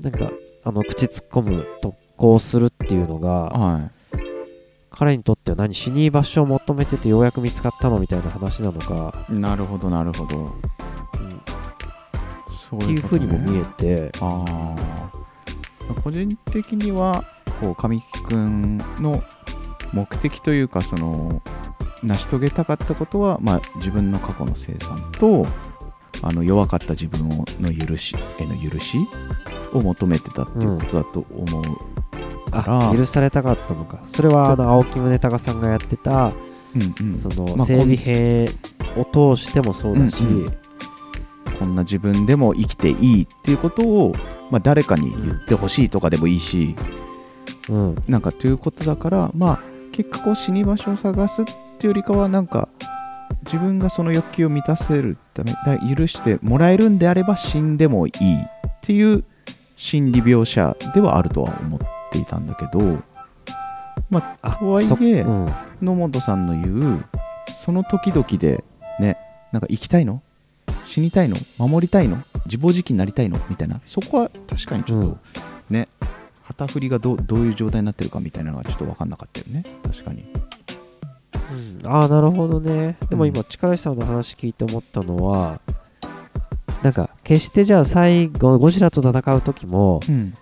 [0.00, 0.32] なんか
[0.64, 3.90] あの口突っ込む特攻するっていうのがは
[4.90, 10.44] 彼にとっては何死に場所を求めててようやく見つかったのみたいな話なのか、いなるほどなるほど。
[12.76, 14.12] っていう風にも見えて。
[16.02, 17.24] 個人的には
[17.62, 19.22] こう神木くんの
[19.92, 21.40] 目的というかその
[22.02, 25.46] 成し遂げたかったことは、まあ、自分の過去の生産と
[26.22, 28.98] あの弱かった自分をの許しへの許し
[29.72, 34.00] を求めてたっていうことだと思うから、あ許されたかったのか。
[34.04, 36.32] それはあの青木宗隆さんがやってた
[36.74, 37.14] うんうん。
[37.14, 38.48] そのまあ整備兵
[38.96, 40.56] を通してもそうだし、うんうん。
[41.58, 44.12] こんな自分でも生きていいっていうことを、
[44.50, 46.76] まあ、誰かに言ってほしいとかでもいいし、
[47.68, 48.02] うん。
[48.08, 49.60] なんかということだからまあ
[49.92, 52.68] 結果こう死に場所を探すっていうよりかはなんか
[53.44, 58.44] 自分がその欲求を満たせるためだ許してもらえるんであれば死んでもいいっ
[58.82, 59.24] ていう
[59.76, 63.02] 心理描写ではあるとは思っていたんだけど
[64.10, 65.52] まああとはいそえうん。
[65.80, 67.04] 野本さんの言う
[67.54, 68.62] その時々で
[69.00, 69.16] ね
[69.50, 70.22] なんか生きたいの？
[70.86, 71.36] 死にたいの？
[71.58, 72.22] 守りたいの？
[72.46, 73.38] 自暴自棄になりたいの？
[73.50, 73.80] みたいな。
[73.84, 75.18] そこは確かにちょっと、うん
[75.68, 75.88] ね
[76.66, 79.64] 旗振りがどうどういう状態になってるかみたいなのがちょっと分かんなかったよね。
[79.82, 80.24] 確かに。
[81.82, 81.86] うん。
[81.86, 82.96] ああなるほどね。
[83.08, 83.30] でもうん。
[83.30, 85.60] 今力石さんの話聞いて思ったのは
[86.82, 90.32] なんか決してじゃあ最後ゴジラと戦う時もうん。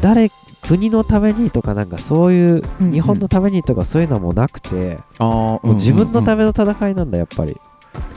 [0.00, 0.30] 誰
[0.62, 7.56] 国のためにとかなんかそういう日本のためにとかそういうのはもうなくて、あもう自分のため、めの戦いなんだやっぱり。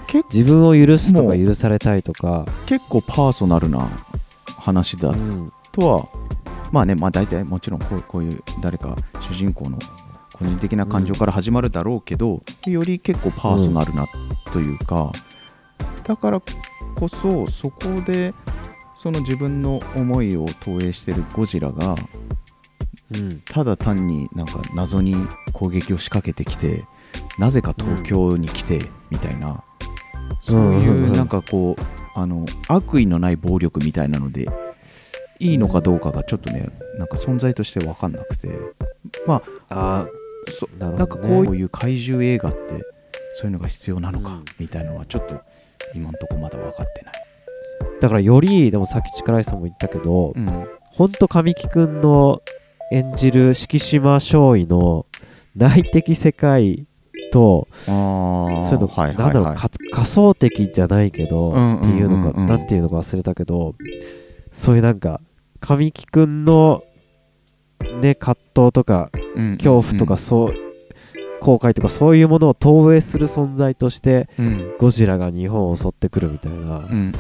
[0.06, 3.90] 結自分を許すとか許されたいとか、結構パーソナルな
[4.60, 5.16] 話だう
[5.78, 6.10] んとは
[6.72, 9.78] まあねまあ大体もちろんこうこういう誰か主人公の
[10.34, 14.08] 個人的な感情から始まるだろうけど、より結構パーソナルな
[14.52, 15.12] というか、
[16.04, 16.42] だから
[16.96, 18.34] こそそこで
[18.96, 21.96] その自分の思いを投影してるゴジラが
[23.14, 23.42] うん。
[23.42, 25.16] ただ単になんか謎に
[25.54, 26.86] 攻撃を仕掛けてきて
[27.38, 29.64] なぜか東京に来てみたいな、
[30.40, 30.78] そううん。
[30.78, 30.82] うん。
[30.82, 34.50] いううんなんかこうあの悪意のない暴力みたいなので
[35.42, 38.50] いいのかどうかがちょっとねなんか存在として分かんなくて。
[39.26, 40.08] まああ
[40.50, 42.60] そあなるなんかこういう怪獣映画って
[43.34, 44.46] そういうのが必要なのかうん。
[44.60, 45.42] みたいなのはちょっと
[45.94, 47.14] 今んとこまだ分かってない。
[48.00, 50.68] だからよりでもさっき力石さんも言ったけど、うん。
[50.92, 52.42] ほんと神木くんの
[52.92, 55.06] 演じる敷島少尉の
[55.56, 56.86] 内的世界
[57.32, 59.56] とあそういうの、はいなんだろう、
[59.92, 63.76] 仮想的じゃないけど、うんうんっていうのか、なんていうのか忘れたけど、
[64.52, 65.22] そういうなんか、
[65.62, 66.82] 神木くんの、
[68.02, 69.10] ね、葛藤とか、
[69.58, 70.54] 恐怖とか、そう、
[71.40, 74.28] 後悔とか、そういうものを投影する存在として、
[74.80, 77.14] ゴジラが日本を襲ってくるみたいな、だかうん。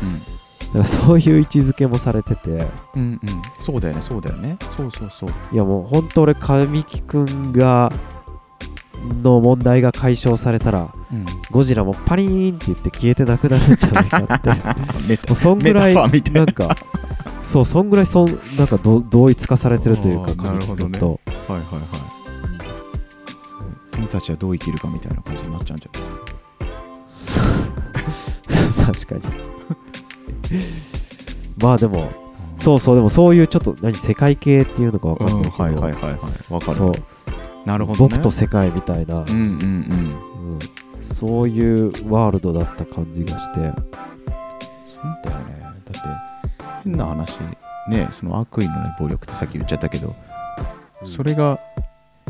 [0.75, 2.99] らそういう位置づけもされてて、うんうん。
[2.99, 3.19] うん
[3.59, 4.57] そうだよねそうだよね。
[4.75, 5.29] そうそうそう。
[5.51, 7.91] いやもう本当俺、神木くんが、
[9.23, 11.25] の問題が解消されたら、うん。
[11.51, 14.41] ゴジラもパリーンって言って消えてなくなるんじゃないかっ
[15.07, 15.17] て。
[15.35, 16.75] そんぐらいなんか、
[17.41, 18.27] そう、そんぐらいそん、
[18.57, 20.99] なんかど同一化されてるというか、なるほどね。
[20.99, 21.81] はいはいはい。
[23.93, 26.09] 君たちはどう生きるかみたいな感じになっちゃうんじゃない
[27.07, 27.39] です
[28.85, 28.91] か？
[28.93, 29.33] 確かに。
[31.61, 32.09] まあでも、
[32.57, 36.53] そうそう、でもそういうちょっと、何、世界系っていうのかわかんないけど、はいはいはいはい。
[36.53, 36.77] わかる。
[36.77, 36.93] そう、
[37.65, 38.09] なるほどね。
[38.15, 39.39] 僕と世界みたいな、うんうんうん。
[39.43, 40.59] うん。
[41.01, 43.71] そういうワールドだった感じがして、そう
[45.23, 45.59] だよね。
[45.61, 45.99] だって
[46.83, 47.39] 変な話
[47.89, 50.15] ねその悪意のない暴力ってさっき言っちゃったけど、
[51.03, 51.59] それが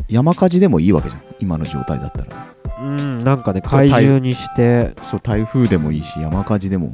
[0.08, 1.22] 山火事でもいいわけじゃん。
[1.40, 2.54] 今の状態だったら。
[2.80, 6.92] うん、なんかね、怪獣にして、そう台風でもいいし山火事でも。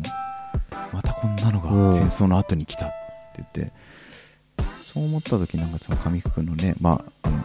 [0.92, 1.90] またこんなのうん。
[1.90, 3.73] が戦争の後に来たって言って、
[4.88, 7.44] そう思った時なんかその上福君のねまああの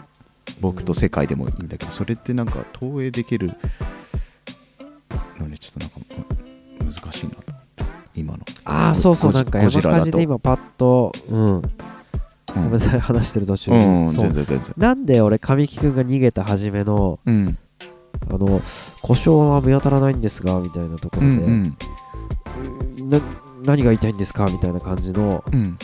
[0.61, 3.51] 僕と世界でもいいんだけどそれってなんか投影できる
[5.39, 5.89] のねちょっとなん
[8.73, 11.61] ああ、そうそう、なんか山火事で今パッと、うん、
[12.55, 14.73] ごめんなさい、話してる途中に、うん、全然全然。
[14.77, 17.57] なんで俺、神木くんが逃げた初めの、うん。
[18.29, 18.61] あの、
[19.01, 21.75] 故障は見当たらないんですが、みたいなところで、うん
[22.99, 23.09] うん。
[23.09, 23.19] な
[23.65, 25.77] 何が言いたいんですかみたいな感じの、うん。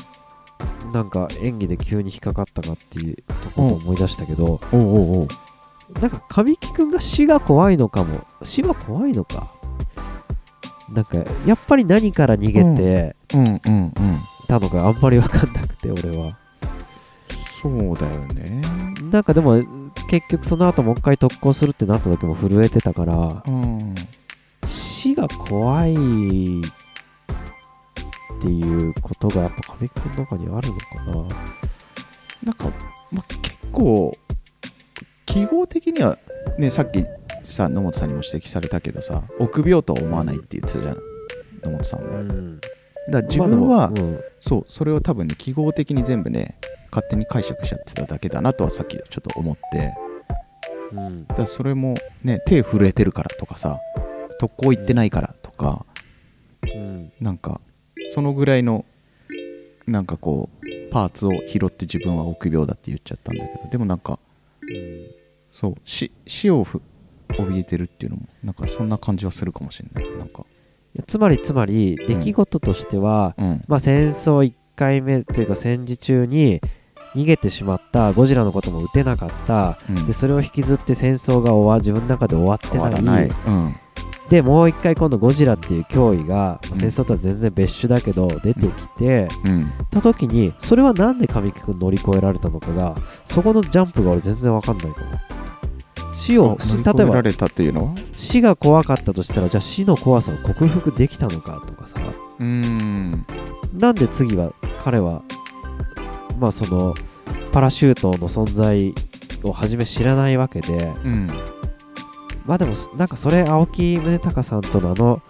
[0.91, 5.27] なんか演技で急に引っかかったかっていうところを思い出したけど、おうおうおう。
[6.01, 8.21] なんか神木くんが死が怖いのかも。
[8.43, 9.51] 死は怖いのか。
[10.93, 13.15] なんか、やっぱり何から逃げて
[14.47, 16.37] たのかあんまりわかんなくて、俺は。
[17.61, 18.61] そうだよね
[19.11, 19.61] なんかでも、
[20.09, 23.95] 結局その後もう一回特攻するってなった時も震えてたから、うん
[24.65, 25.97] 死が怖いっ
[28.41, 31.35] ていうことがやっぱ神木くんの中にあるのかな。
[32.43, 32.71] なんか、
[33.11, 34.15] まあ、結構
[35.25, 36.17] 記号的には
[36.57, 37.03] ねさっき
[37.51, 40.97] さ野本さんにも指摘されたけどさ臆病とは思わないって言ってたじゃん。
[41.63, 42.59] 野本さんも、だかん。
[43.11, 44.23] ら自分は、まあうん。
[44.39, 46.57] そうそれを多分ね記号的に全部ね
[46.91, 49.93] 勝手に解釈しちゃってただけだなとはさっきちょっと思って。
[50.93, 51.25] うん。
[51.27, 53.79] だそれもね手震えてるからとかさ
[54.39, 55.85] 特攻行ってないからとか
[56.73, 57.11] うん。
[57.19, 57.59] なんか
[58.13, 58.85] そのぐらいの
[59.85, 64.19] なんかこうパーツを拾って自分は臆病だって言っちゃったんだけどでもなんか
[65.49, 66.81] そう死死をふ
[67.29, 70.17] 怯えてるっていうのもなんかそんな感じはするかもしれない。
[70.17, 70.45] なんか。
[71.07, 73.61] つまりつまり出来事としては、うん。
[73.67, 76.61] まあ、戦争1回目というか戦時中に
[77.15, 79.77] 逃げてしまったゴジラのことも撃てなかった。
[79.89, 80.05] うん。
[80.07, 83.27] でそれを引きずって戦争が終わ自分の中で終わってない。
[83.27, 83.75] うん。
[84.29, 86.77] でもう一回今度ゴジラっていう脅威が、うん。
[86.77, 89.71] 戦争とは全然別種だけど出てきて、うん。
[89.91, 95.19] た時にそれはなんで神木君乗り越えられたのかがそこのジャンプが俺全然わかんないかも
[96.29, 97.23] 死を例えば
[98.15, 101.99] 死が怖かったとしたらじゃあ死の怖さを克服できたのかとかさ。
[102.39, 103.25] うーん。
[103.73, 105.23] なんで次は彼は
[106.37, 106.93] まあその
[107.51, 108.93] パラシュートの存在
[109.41, 110.93] を初め知らないわけで。
[111.03, 111.29] うん。
[112.45, 115.21] まあでもなんかそれ青木宗隆さんとのあの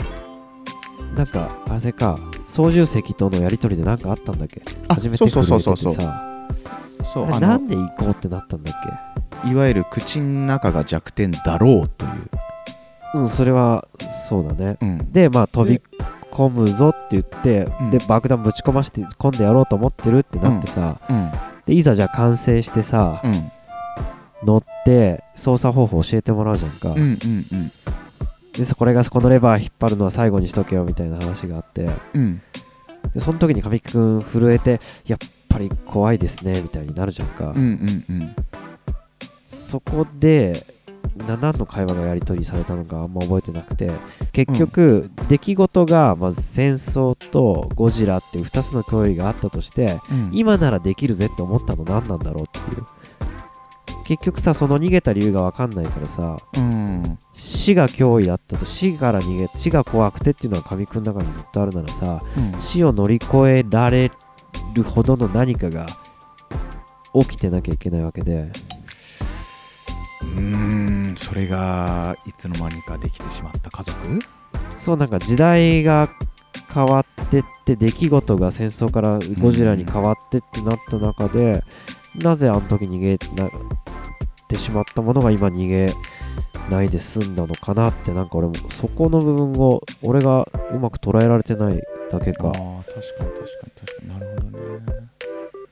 [1.15, 4.61] なんかあれか操縦席とのやり取りで何かあったんだっけ？
[4.89, 5.93] あ初めてそうそうそうそうそう。
[5.93, 6.25] さ
[7.05, 8.75] そうなんで行こうってなったんだっ
[9.45, 12.11] いわゆる口の中が弱点だろうという。
[13.13, 14.77] けうんそれはそうだね。
[14.81, 15.11] うん。
[15.11, 15.81] でまあ飛び
[16.31, 17.89] 込むぞって言って、うん。
[17.91, 21.31] で爆弾ぶち込まして込んでやろうと思ってるってなってさ、うん。
[21.65, 23.51] でいざじゃあ完成してさ、うん。
[24.43, 27.71] 乗って操作方法教えてもらうじゃんか、うんうんうん。
[28.53, 31.89] でさこれがこのレバー引っ張るのは最後にしとけよみたいな話があって。
[32.13, 32.41] うん。
[33.13, 38.35] でその時に神木くん震えてやっぱり怖いですねみたいになるじゃんか、うんうんうん
[39.49, 40.65] そこで
[41.17, 43.91] な何の会話がやり取りされたのかあんま覚えてなくて
[44.31, 50.29] 結局、出来事がまず戦争とゴジラっていう2つの脅威があったとしてうん。
[50.33, 52.85] 今ならできるぜって思ったの何なんだろうっていう。
[54.05, 57.17] 結局さその逃げた理由が分かんないからさうん。
[57.33, 62.19] 死が脅威だったと死から逃げ死が怖くてっていうのは神くんの中にずっとあるならさ
[62.53, 62.59] うん。
[62.59, 64.11] 死を乗り越えられ
[64.73, 65.87] るほどの何かが
[67.13, 68.51] 起きてなきゃいけないわけで
[70.21, 73.97] うーんそれがいつの間にかできてしまった家族？
[74.75, 76.09] そうなんか時代が
[76.73, 81.63] 変わってって出来事が戦争からゴジラに変わってってなった中で、
[82.15, 83.51] なぜあの時逃げなっ
[84.47, 85.93] てしまったものが今逃げ
[86.69, 92.47] ないで済んだのかなってなんか俺もそこの部分を俺がうまく捉えられてないだけか。
[92.47, 94.09] ああ確かに確かに確かに。
[94.09, 95.09] なるほどね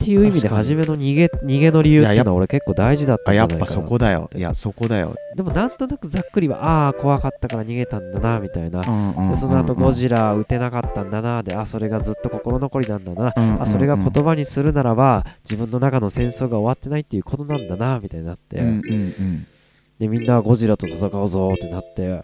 [0.08, 3.60] っていう意味で初めの逃げ逃げの理由っていうのは俺結構大事だったあんじゃないかな。
[3.60, 4.30] やっぱそこだよ。
[4.34, 8.80] いやそこだよ、でもなんとなくざっくりはああ怖かったから逃げたんだなみたいな。
[8.80, 13.34] でその後ゴジラ撃てなかったんだなであそれがずっと心残りなんだな。
[13.36, 13.62] うんうんうん。
[13.62, 19.46] あそれが言葉にするならば自分の中の戦争が終わってないっていうことなんだなみたいになって、うんうんうん。
[19.98, 22.22] でみんなゴジラと戦うぞってなって。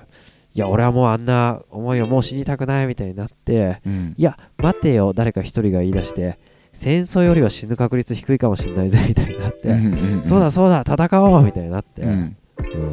[0.57, 3.82] いや俺はもうあんな思いをもう死にたくないみたいになって。
[3.85, 4.14] うん。
[4.16, 6.39] いや待てよ誰か一人が言い出して
[6.74, 10.24] 戦争よりは死ぬ確率低いかもしんないぜみたいになって、うんうんうん。
[10.24, 12.10] そうだそうだ戦おうみたいになって、うん。
[12.10, 12.14] う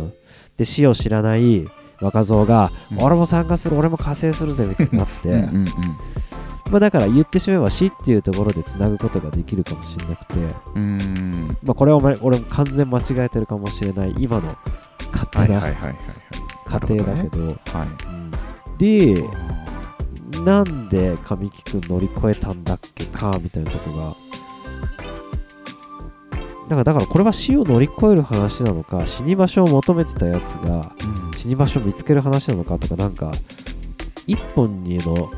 [0.03, 0.13] ん。
[0.55, 1.65] で死を知らない
[1.99, 3.03] 若造が、うん。
[3.03, 5.29] 俺も参加する俺も加勢するぜみたいになって、
[6.69, 10.35] まあ、だから言ってしまえば死っていうところでつなぐことができるかもしれなくて、
[10.75, 11.57] うん。
[11.63, 14.55] まあ、これは俺も完全間違えてるかもしれない今の
[15.11, 15.95] 勝はい手なはいはいはい。
[16.65, 17.57] 過程だけど、
[18.77, 19.23] で
[20.39, 24.15] なんで神木君乗り越えたんだっけかみたいなとこが。
[26.69, 30.95] なんかだからこれは死を乗り越える話なのか死に場所を求めてたやつが
[31.27, 31.37] うん。
[31.37, 33.31] 死に場所を見つける話なのかとかなんか
[34.25, 35.29] 一本にの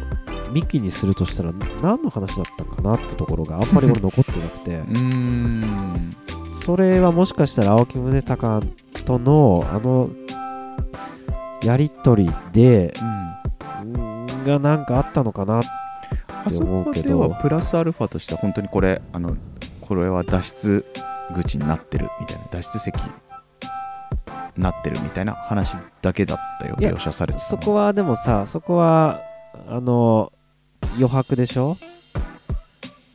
[0.51, 4.83] 幹にするとしたら何の話だったかなってところがあんまり 俺残ってなくて。
[6.63, 8.67] それはもしかしたら青木宗隆
[9.05, 10.09] とのあの
[11.61, 13.32] やり取りでうんん
[14.43, 15.61] がなんかあったのかな
[16.45, 19.37] あそこではプラスアルファとしては本当にこれあの
[19.81, 20.85] これは脱出
[21.33, 22.95] 口になってるみたいな脱出席
[24.57, 26.75] なってるみたいな話だけだったよ。
[26.77, 29.21] 描写されてそこはでもさそこは
[29.67, 30.31] あの
[30.95, 31.77] 余白でしょ？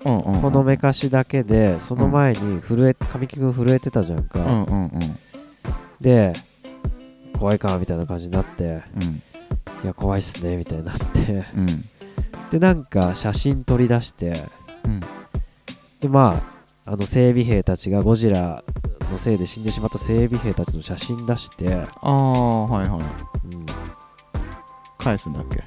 [0.04, 0.40] うんうんうん。
[0.40, 4.90] ほのめかしだけでその前に震え神木君震えてたじゃんか、うんうんうん。
[6.00, 6.32] で
[7.38, 8.64] 怖いかみたいな感じになって。
[8.64, 8.82] うん
[9.82, 11.44] いや怖いっすねみたいになって。
[11.54, 11.66] うん。
[12.50, 14.32] でなんか写真取り出して。
[14.86, 15.00] うん。
[16.00, 16.34] でま
[16.86, 18.64] ああの整備兵たちがゴジラ
[19.12, 23.00] のせいで死んでしまった整備兵たちの写真出して、ああはいはい。
[23.00, 23.66] うん、
[24.98, 25.62] 返すんだっけ？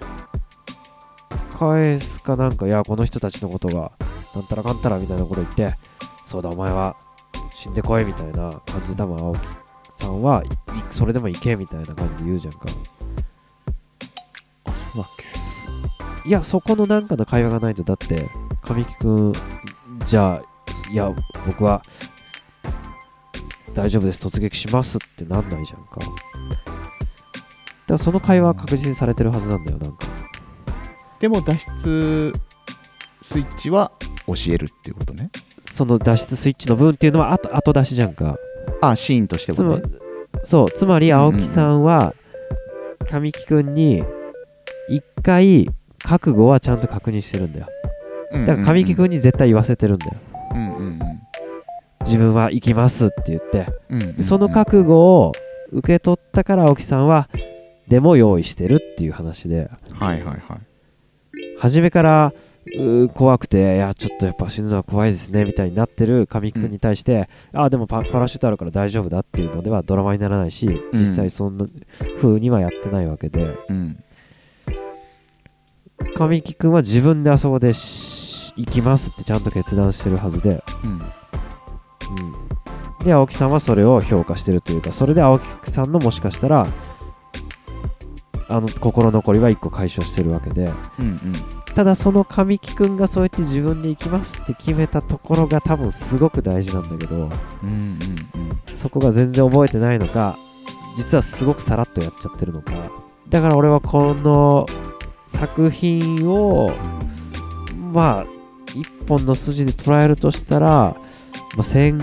[1.58, 3.92] 返すかなんかいやこの人たちのことが
[4.34, 5.76] なんたらかんたらみたいなこと言って
[6.26, 6.96] そうだお前は
[7.54, 9.40] 死んでこいみたいな感じで多分青木
[9.92, 10.50] さんはい
[10.90, 12.66] それでも行けみたいな感じで言うじゃんか
[14.92, 15.12] あそうだっ
[16.24, 18.30] けいやそこのなんかの会話がないとだって
[18.62, 19.34] 神木君
[20.06, 21.14] じゃあいや
[21.46, 21.82] 僕は
[23.74, 24.28] 大丈夫です。
[24.28, 26.00] 突撃しますってなんないじゃんか。
[26.00, 26.12] だか
[27.88, 30.08] らその会話は確実にされてるはずなんだよなんか。
[31.20, 32.34] でも脱出
[33.22, 33.92] スイッチは
[34.28, 35.30] 教えるっていうことね。
[35.62, 38.38] その脱出スイッチの分っていうのは後後出しじゃんか。
[38.82, 39.84] あシーンとしてもね。
[40.44, 42.14] そうつまり青木さんは
[43.10, 44.04] 神木君に
[44.90, 45.70] 一回
[46.04, 47.68] 覚悟はちゃんと確認してるんだよ。
[48.32, 50.14] だから神木君に絶対言わせてるんだよ。
[50.54, 51.00] うんうん
[52.04, 53.68] 自分は行きますって言って。
[53.90, 55.34] うんうんでその覚悟を
[55.72, 57.30] 受け取ったから青木さんは
[57.88, 59.70] でも用意してるっていう話で。
[59.92, 60.40] はいはいはい。
[61.58, 62.34] 初めから
[63.14, 71.00] 怖くていやちょっとやっぱ死ぬのは怖いですねみたいになってる神木君に対して、あでもパパラシュートあるから大丈夫だっていうのではドラマにならないしうん。
[71.00, 71.66] 実際そんな
[72.18, 73.56] 風にはやってないわけで。
[73.70, 73.98] うん
[76.16, 80.92] 神木君は自分であそこでし行きますってちゃんと決断してるはずで、うん。
[80.92, 80.96] う
[83.04, 86.68] ん、で青木さんはそれを評価してるというかそれで青木さんのもしかしたら
[88.50, 90.72] あの心残りは1個解消してるわけで。
[91.00, 91.18] うんうん。
[91.74, 97.98] ただその神木君がそうやって自分で行きますって決めたところが多分すごく大事なんだけどうんうん
[98.68, 100.36] そこが全然覚えてないのか
[100.98, 102.74] 実はすごくさらっとやっちゃってるのか。
[103.30, 104.66] だから俺はこの
[105.32, 106.72] 作品を
[107.94, 108.28] まあ
[108.76, 110.98] 一本の筋で捉えるとしたら、ま
[111.60, 111.98] あ、戦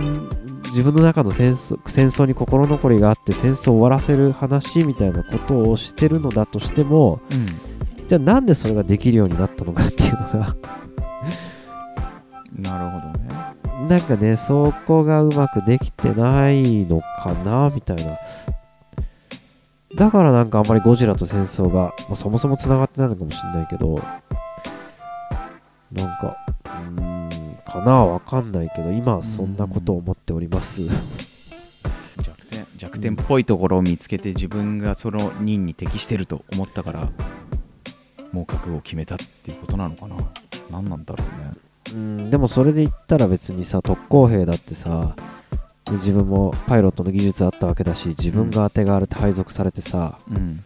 [0.65, 7.47] 自分の中の戦争戦争に心残りがあって戦争を終わらせる話みたいなことをしてるのだとしてもうん。
[8.09, 10.57] じゃあなんでそれができるようになったのかっていうのが。
[12.59, 13.89] なるほどね。
[13.89, 18.17] なんかねそこがうまくできてないのかなみたいな
[19.99, 24.01] だからなんかあんまりゴジラと戦争が、まあ、そもそもつながってないのかもしれないけど
[25.91, 30.83] なんかうーんかなわかんないけど今はそんなことを思っております。
[32.23, 37.09] 弱点弱弱点っぽいところを見つけて自分がその任に適してると思ったから
[38.33, 40.17] もう覚悟を決めたっていうことなのかな。
[40.71, 41.51] 何なんだろうね。
[41.93, 45.17] うんでもそれで言ったら別にさ特攻兵だってさ
[45.93, 50.65] 自分もパイロットの技術あったわけだし自分が当てがあるって配属されてさ、うん。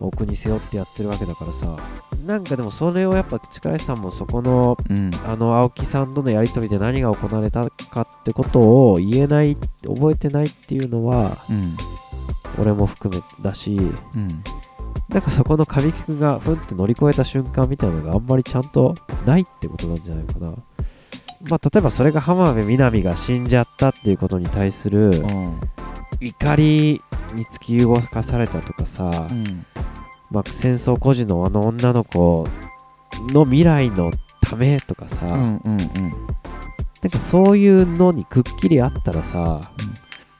[0.00, 1.76] 奥に背負ってやってるわけだからさ
[2.24, 5.10] なんかでもそれをやっぱ力石さんもそこのうん。
[5.26, 11.76] あの青木さんとのやり取りで何が行われたかってことを言えない覚えてないっていうのはうん。
[12.60, 14.42] 俺も含めだしうん。
[15.08, 18.94] なんかそこの神木君がふんって乗り越えた瞬間みたいなのがあんまりちゃんと
[19.24, 20.52] ないってことなんじゃないかな
[21.48, 25.60] まあ例えばそれが浜辺美波が死んじゃったっていうことに対するうん。
[26.20, 27.02] 怒り
[27.34, 29.66] に突き動かされたとかさ、うん。
[30.30, 32.46] まあ、戦争孤児のあの女の子
[33.32, 34.10] の未来の
[34.40, 35.78] ためとかさ、うんうんうん。
[37.02, 39.60] なんかそういうのにくっきりあったらさ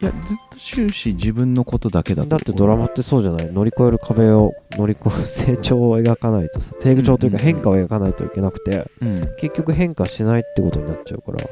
[0.01, 3.53] いやずっと終始自分のことだけだとだってドラマってそうじゃない。
[3.53, 9.35] 乗り越える壁を乗り越え成長を描かないとさ成長というかうんうんうん変化を描かないといけなくて、うん。
[9.39, 11.49] 結局変化しないってことになっちゃうから。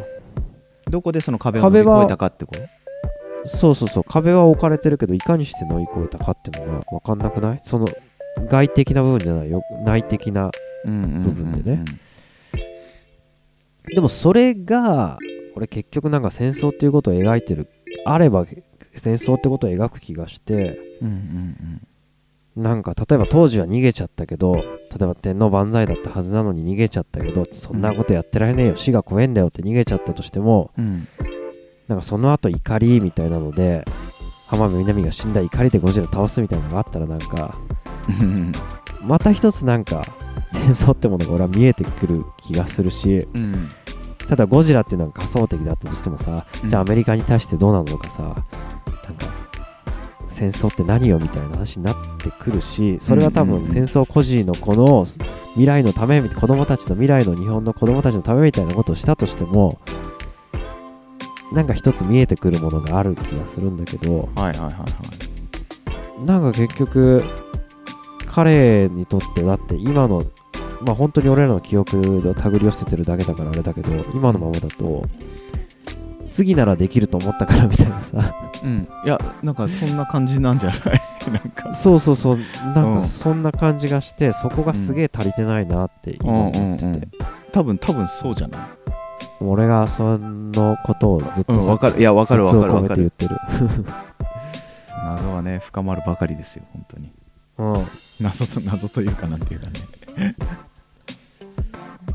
[0.88, 3.49] どこでその壁を乗り越えたかってこと？
[3.49, 4.05] そうそうそう。
[4.05, 7.61] 壁は置かれてるけどいかにして乗り越えたかっていうのが分かんなくない？
[7.64, 7.88] その
[8.49, 9.62] 外的な部分じゃないよ。
[9.84, 10.53] 内的な
[10.84, 11.84] うんうんうんうん部分でね
[13.92, 15.18] でもそれが
[15.57, 17.68] 俺結局なんか戦争っていうことを描いてる
[18.05, 18.45] あれば
[18.95, 21.87] 戦争ってことを描く気がしてうんうん
[22.62, 24.62] なんか例えば当時は逃げちゃったけど例
[25.03, 31.09] えば天皇万歳だったはずなのに逃げちゃったけどそんなことやってられねえよ死が怖えんだよって逃げちゃったとしてもうんうん
[31.87, 33.84] なんかその後怒りみたいなので
[34.47, 37.57] 浜辺美波が死んだ怒りでゴジラ倒すみたいなのがあったらなんか
[38.20, 38.53] うん。
[39.03, 40.05] また一つなんか
[40.51, 43.68] 戦争ってものが俺は見えてくる気がするしうん
[44.28, 46.70] ただゴジラっていうのが仮想的だったとしてもさ、うん。
[46.70, 48.44] じゃあアメリカに対してどうなのかさなんか
[50.26, 55.06] 戦争って何よみたいな話になってくるしそれは多分戦争孤児のこの
[55.52, 59.78] 未来のためみ子供たちの未来の日本の子供たちのためみたいなことをしたとしても
[61.52, 64.84] なんか一つ見えてくるものがある気がするんだけどはいはいはいは
[66.20, 66.24] い。
[66.24, 67.22] なんか結局
[68.26, 70.22] 彼にとってだって今の
[70.87, 75.05] まあ本当に俺らの記憶を手繰り寄せてるだけだからあれだけど今のままだと
[76.30, 78.34] 次ならできると思ったからみたいなさ。
[78.62, 78.87] うん。
[79.05, 80.80] いやなんかそんな感じなんじゃない？
[81.32, 81.74] なんか。
[81.74, 82.39] そうそうそう。
[82.74, 83.01] なんうん。
[83.01, 87.11] かそんな感じがしてそこがすげえ足りてないなって今思ってて、うんうんうん。
[87.53, 88.61] 多分多分そうじゃない？
[89.41, 92.01] 俺がそのことをずっとうんわかる。
[92.01, 92.97] いやわかるわ熱をかるわかる。
[92.97, 93.37] 言ってる。
[95.05, 97.12] 謎はね深まるばかりですよ本当に。
[97.59, 97.87] うん。
[98.20, 100.34] 謎と謎というかなんていうかね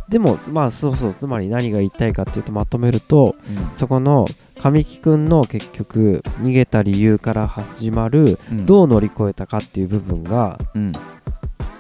[0.10, 3.36] でもまあそうそうつまり何が言いたいかっていうとまとめると
[3.72, 4.26] そこの
[4.60, 8.66] 神木くんの結局逃げた理由から始まるうん。
[8.66, 10.92] どう乗り越えたかっていう部分がうん。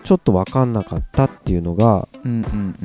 [0.03, 2.75] ちょっと分かんなかったっていうのがうんうん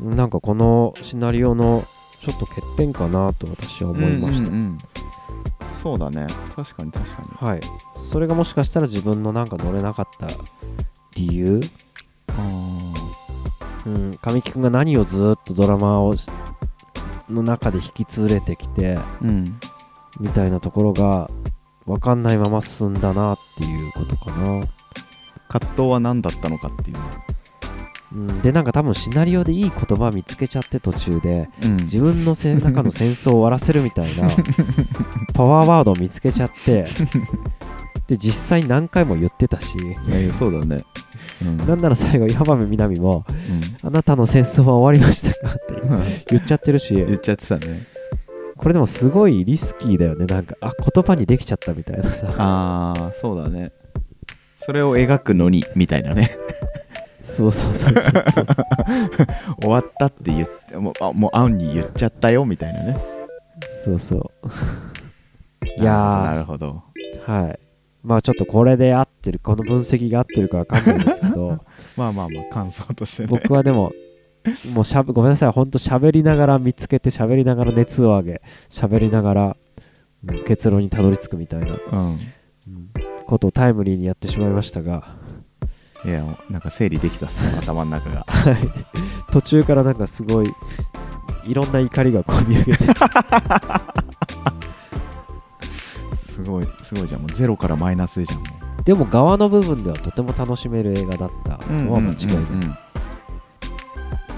[0.00, 0.16] うん。
[0.16, 1.84] なんかこのシナリオの
[2.20, 4.78] ちょっと欠点かなと私は思いました、うんうんうん。
[5.68, 6.26] そうだね。
[6.56, 7.48] 確かに確かに。
[7.48, 7.60] はい。
[7.94, 10.26] それがもしかしたら自分のなんか乗れなかった
[11.16, 11.60] 理由、
[12.28, 12.94] あ
[13.86, 16.14] うん、神木くんが何をずっとドラマを
[17.32, 19.60] の中で引き連れてきてーうん。
[20.18, 21.28] みたいなところが
[21.86, 24.62] 分かんないまま進んだなっていうことかな、
[25.48, 26.96] 葛藤は何だったのかっていう。
[26.98, 27.04] の
[28.12, 31.76] うん、でなんか多分シナリオでいい言葉見つけちゃって途中でうん。
[31.78, 34.28] 自分のせ中の戦争を終わらせるみたいな
[35.32, 36.84] パワーワードを見つけちゃって
[38.08, 39.78] で実際何回も言ってたし。
[40.32, 40.84] そうだね
[41.42, 41.56] うん。
[41.58, 43.24] なんなら最後山辺美波も
[43.82, 45.88] うあなたの戦争は終わりましたかってん。
[46.30, 47.80] 言っちゃってるし言っちゃってたね。
[48.56, 50.26] これでもすごいリスキーだよね。
[50.26, 52.26] なんかあ言葉にできちゃったみたいなさ。
[52.36, 53.72] ああそうだね。
[54.56, 56.30] それを描くのにみたいなね。
[57.22, 58.46] そうそうそうそうそう。
[59.62, 62.96] 終わったって言ってもうあもうアンに言っちゃったよみたいなね。
[63.84, 64.30] そうそう。
[65.80, 66.82] いやーなるほど。
[67.24, 67.58] はい
[68.02, 71.58] まあちょっとこれで合ってるこの分析が合ってるかわかんないですけど
[71.96, 73.28] まあまあまあ感想としてね。
[73.28, 73.92] 僕はでも
[74.72, 79.54] もうしゃべごめんなさいほんと喋りながら見つけて喋りながら熱を上げ喋りながら、うん
[80.44, 82.06] 結論にたどり着くみたいな、うん。
[82.08, 82.20] うん
[83.26, 85.16] ことをタイムリーにやってしまいましたが。
[86.04, 88.24] いやなんか整理できたっす頭の中が。
[88.28, 88.56] はい。
[89.32, 90.52] 途中からなんかすごい
[91.46, 92.84] いろんな怒りがこみ上げて
[96.44, 97.20] すごいすごいじゃん。
[97.20, 98.40] もうゼロからマイナスじゃん。
[98.40, 98.46] も
[98.84, 101.60] でも側の部分ではとても楽しめる映画だった。
[101.68, 102.76] うのは間違いない、うんうんうん。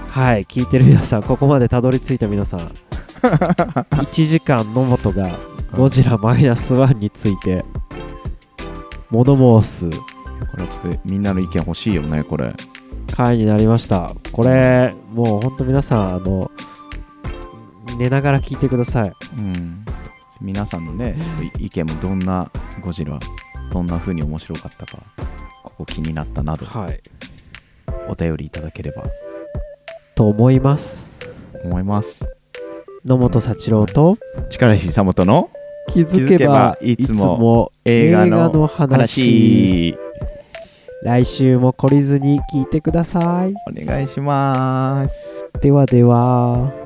[0.09, 2.71] はい聞いてる皆さんここまでたどり着いた皆さん。
[3.23, 5.39] 1時間野本が
[5.71, 7.63] ゴジラマイナスワンについて
[9.09, 9.89] 物申す。
[9.89, 12.53] これはちょっとみんなの意見欲しいよねこれ。
[13.15, 14.13] 回になりました。
[14.31, 16.51] これもうほんと皆さんあの
[17.97, 19.13] 寝ながら聞いてください。
[19.37, 19.85] うん
[20.43, 21.15] 皆さんのね
[21.57, 23.17] 意見もどんなゴジラ
[23.71, 25.01] どんな風に面白かったか
[25.63, 27.01] ここ気になったなどはい。
[28.09, 29.05] お便りいただければ。
[30.15, 31.33] と思います。
[31.63, 32.29] 思います。
[33.05, 34.17] 野本幸郎と
[34.49, 35.49] 力石久本の
[35.93, 39.93] 気づけばいつもも映画の話。
[39.93, 39.97] 話。
[41.03, 43.53] 来週も懲りずに聞いてください。
[43.69, 45.45] お願いします。
[45.61, 46.82] ではでは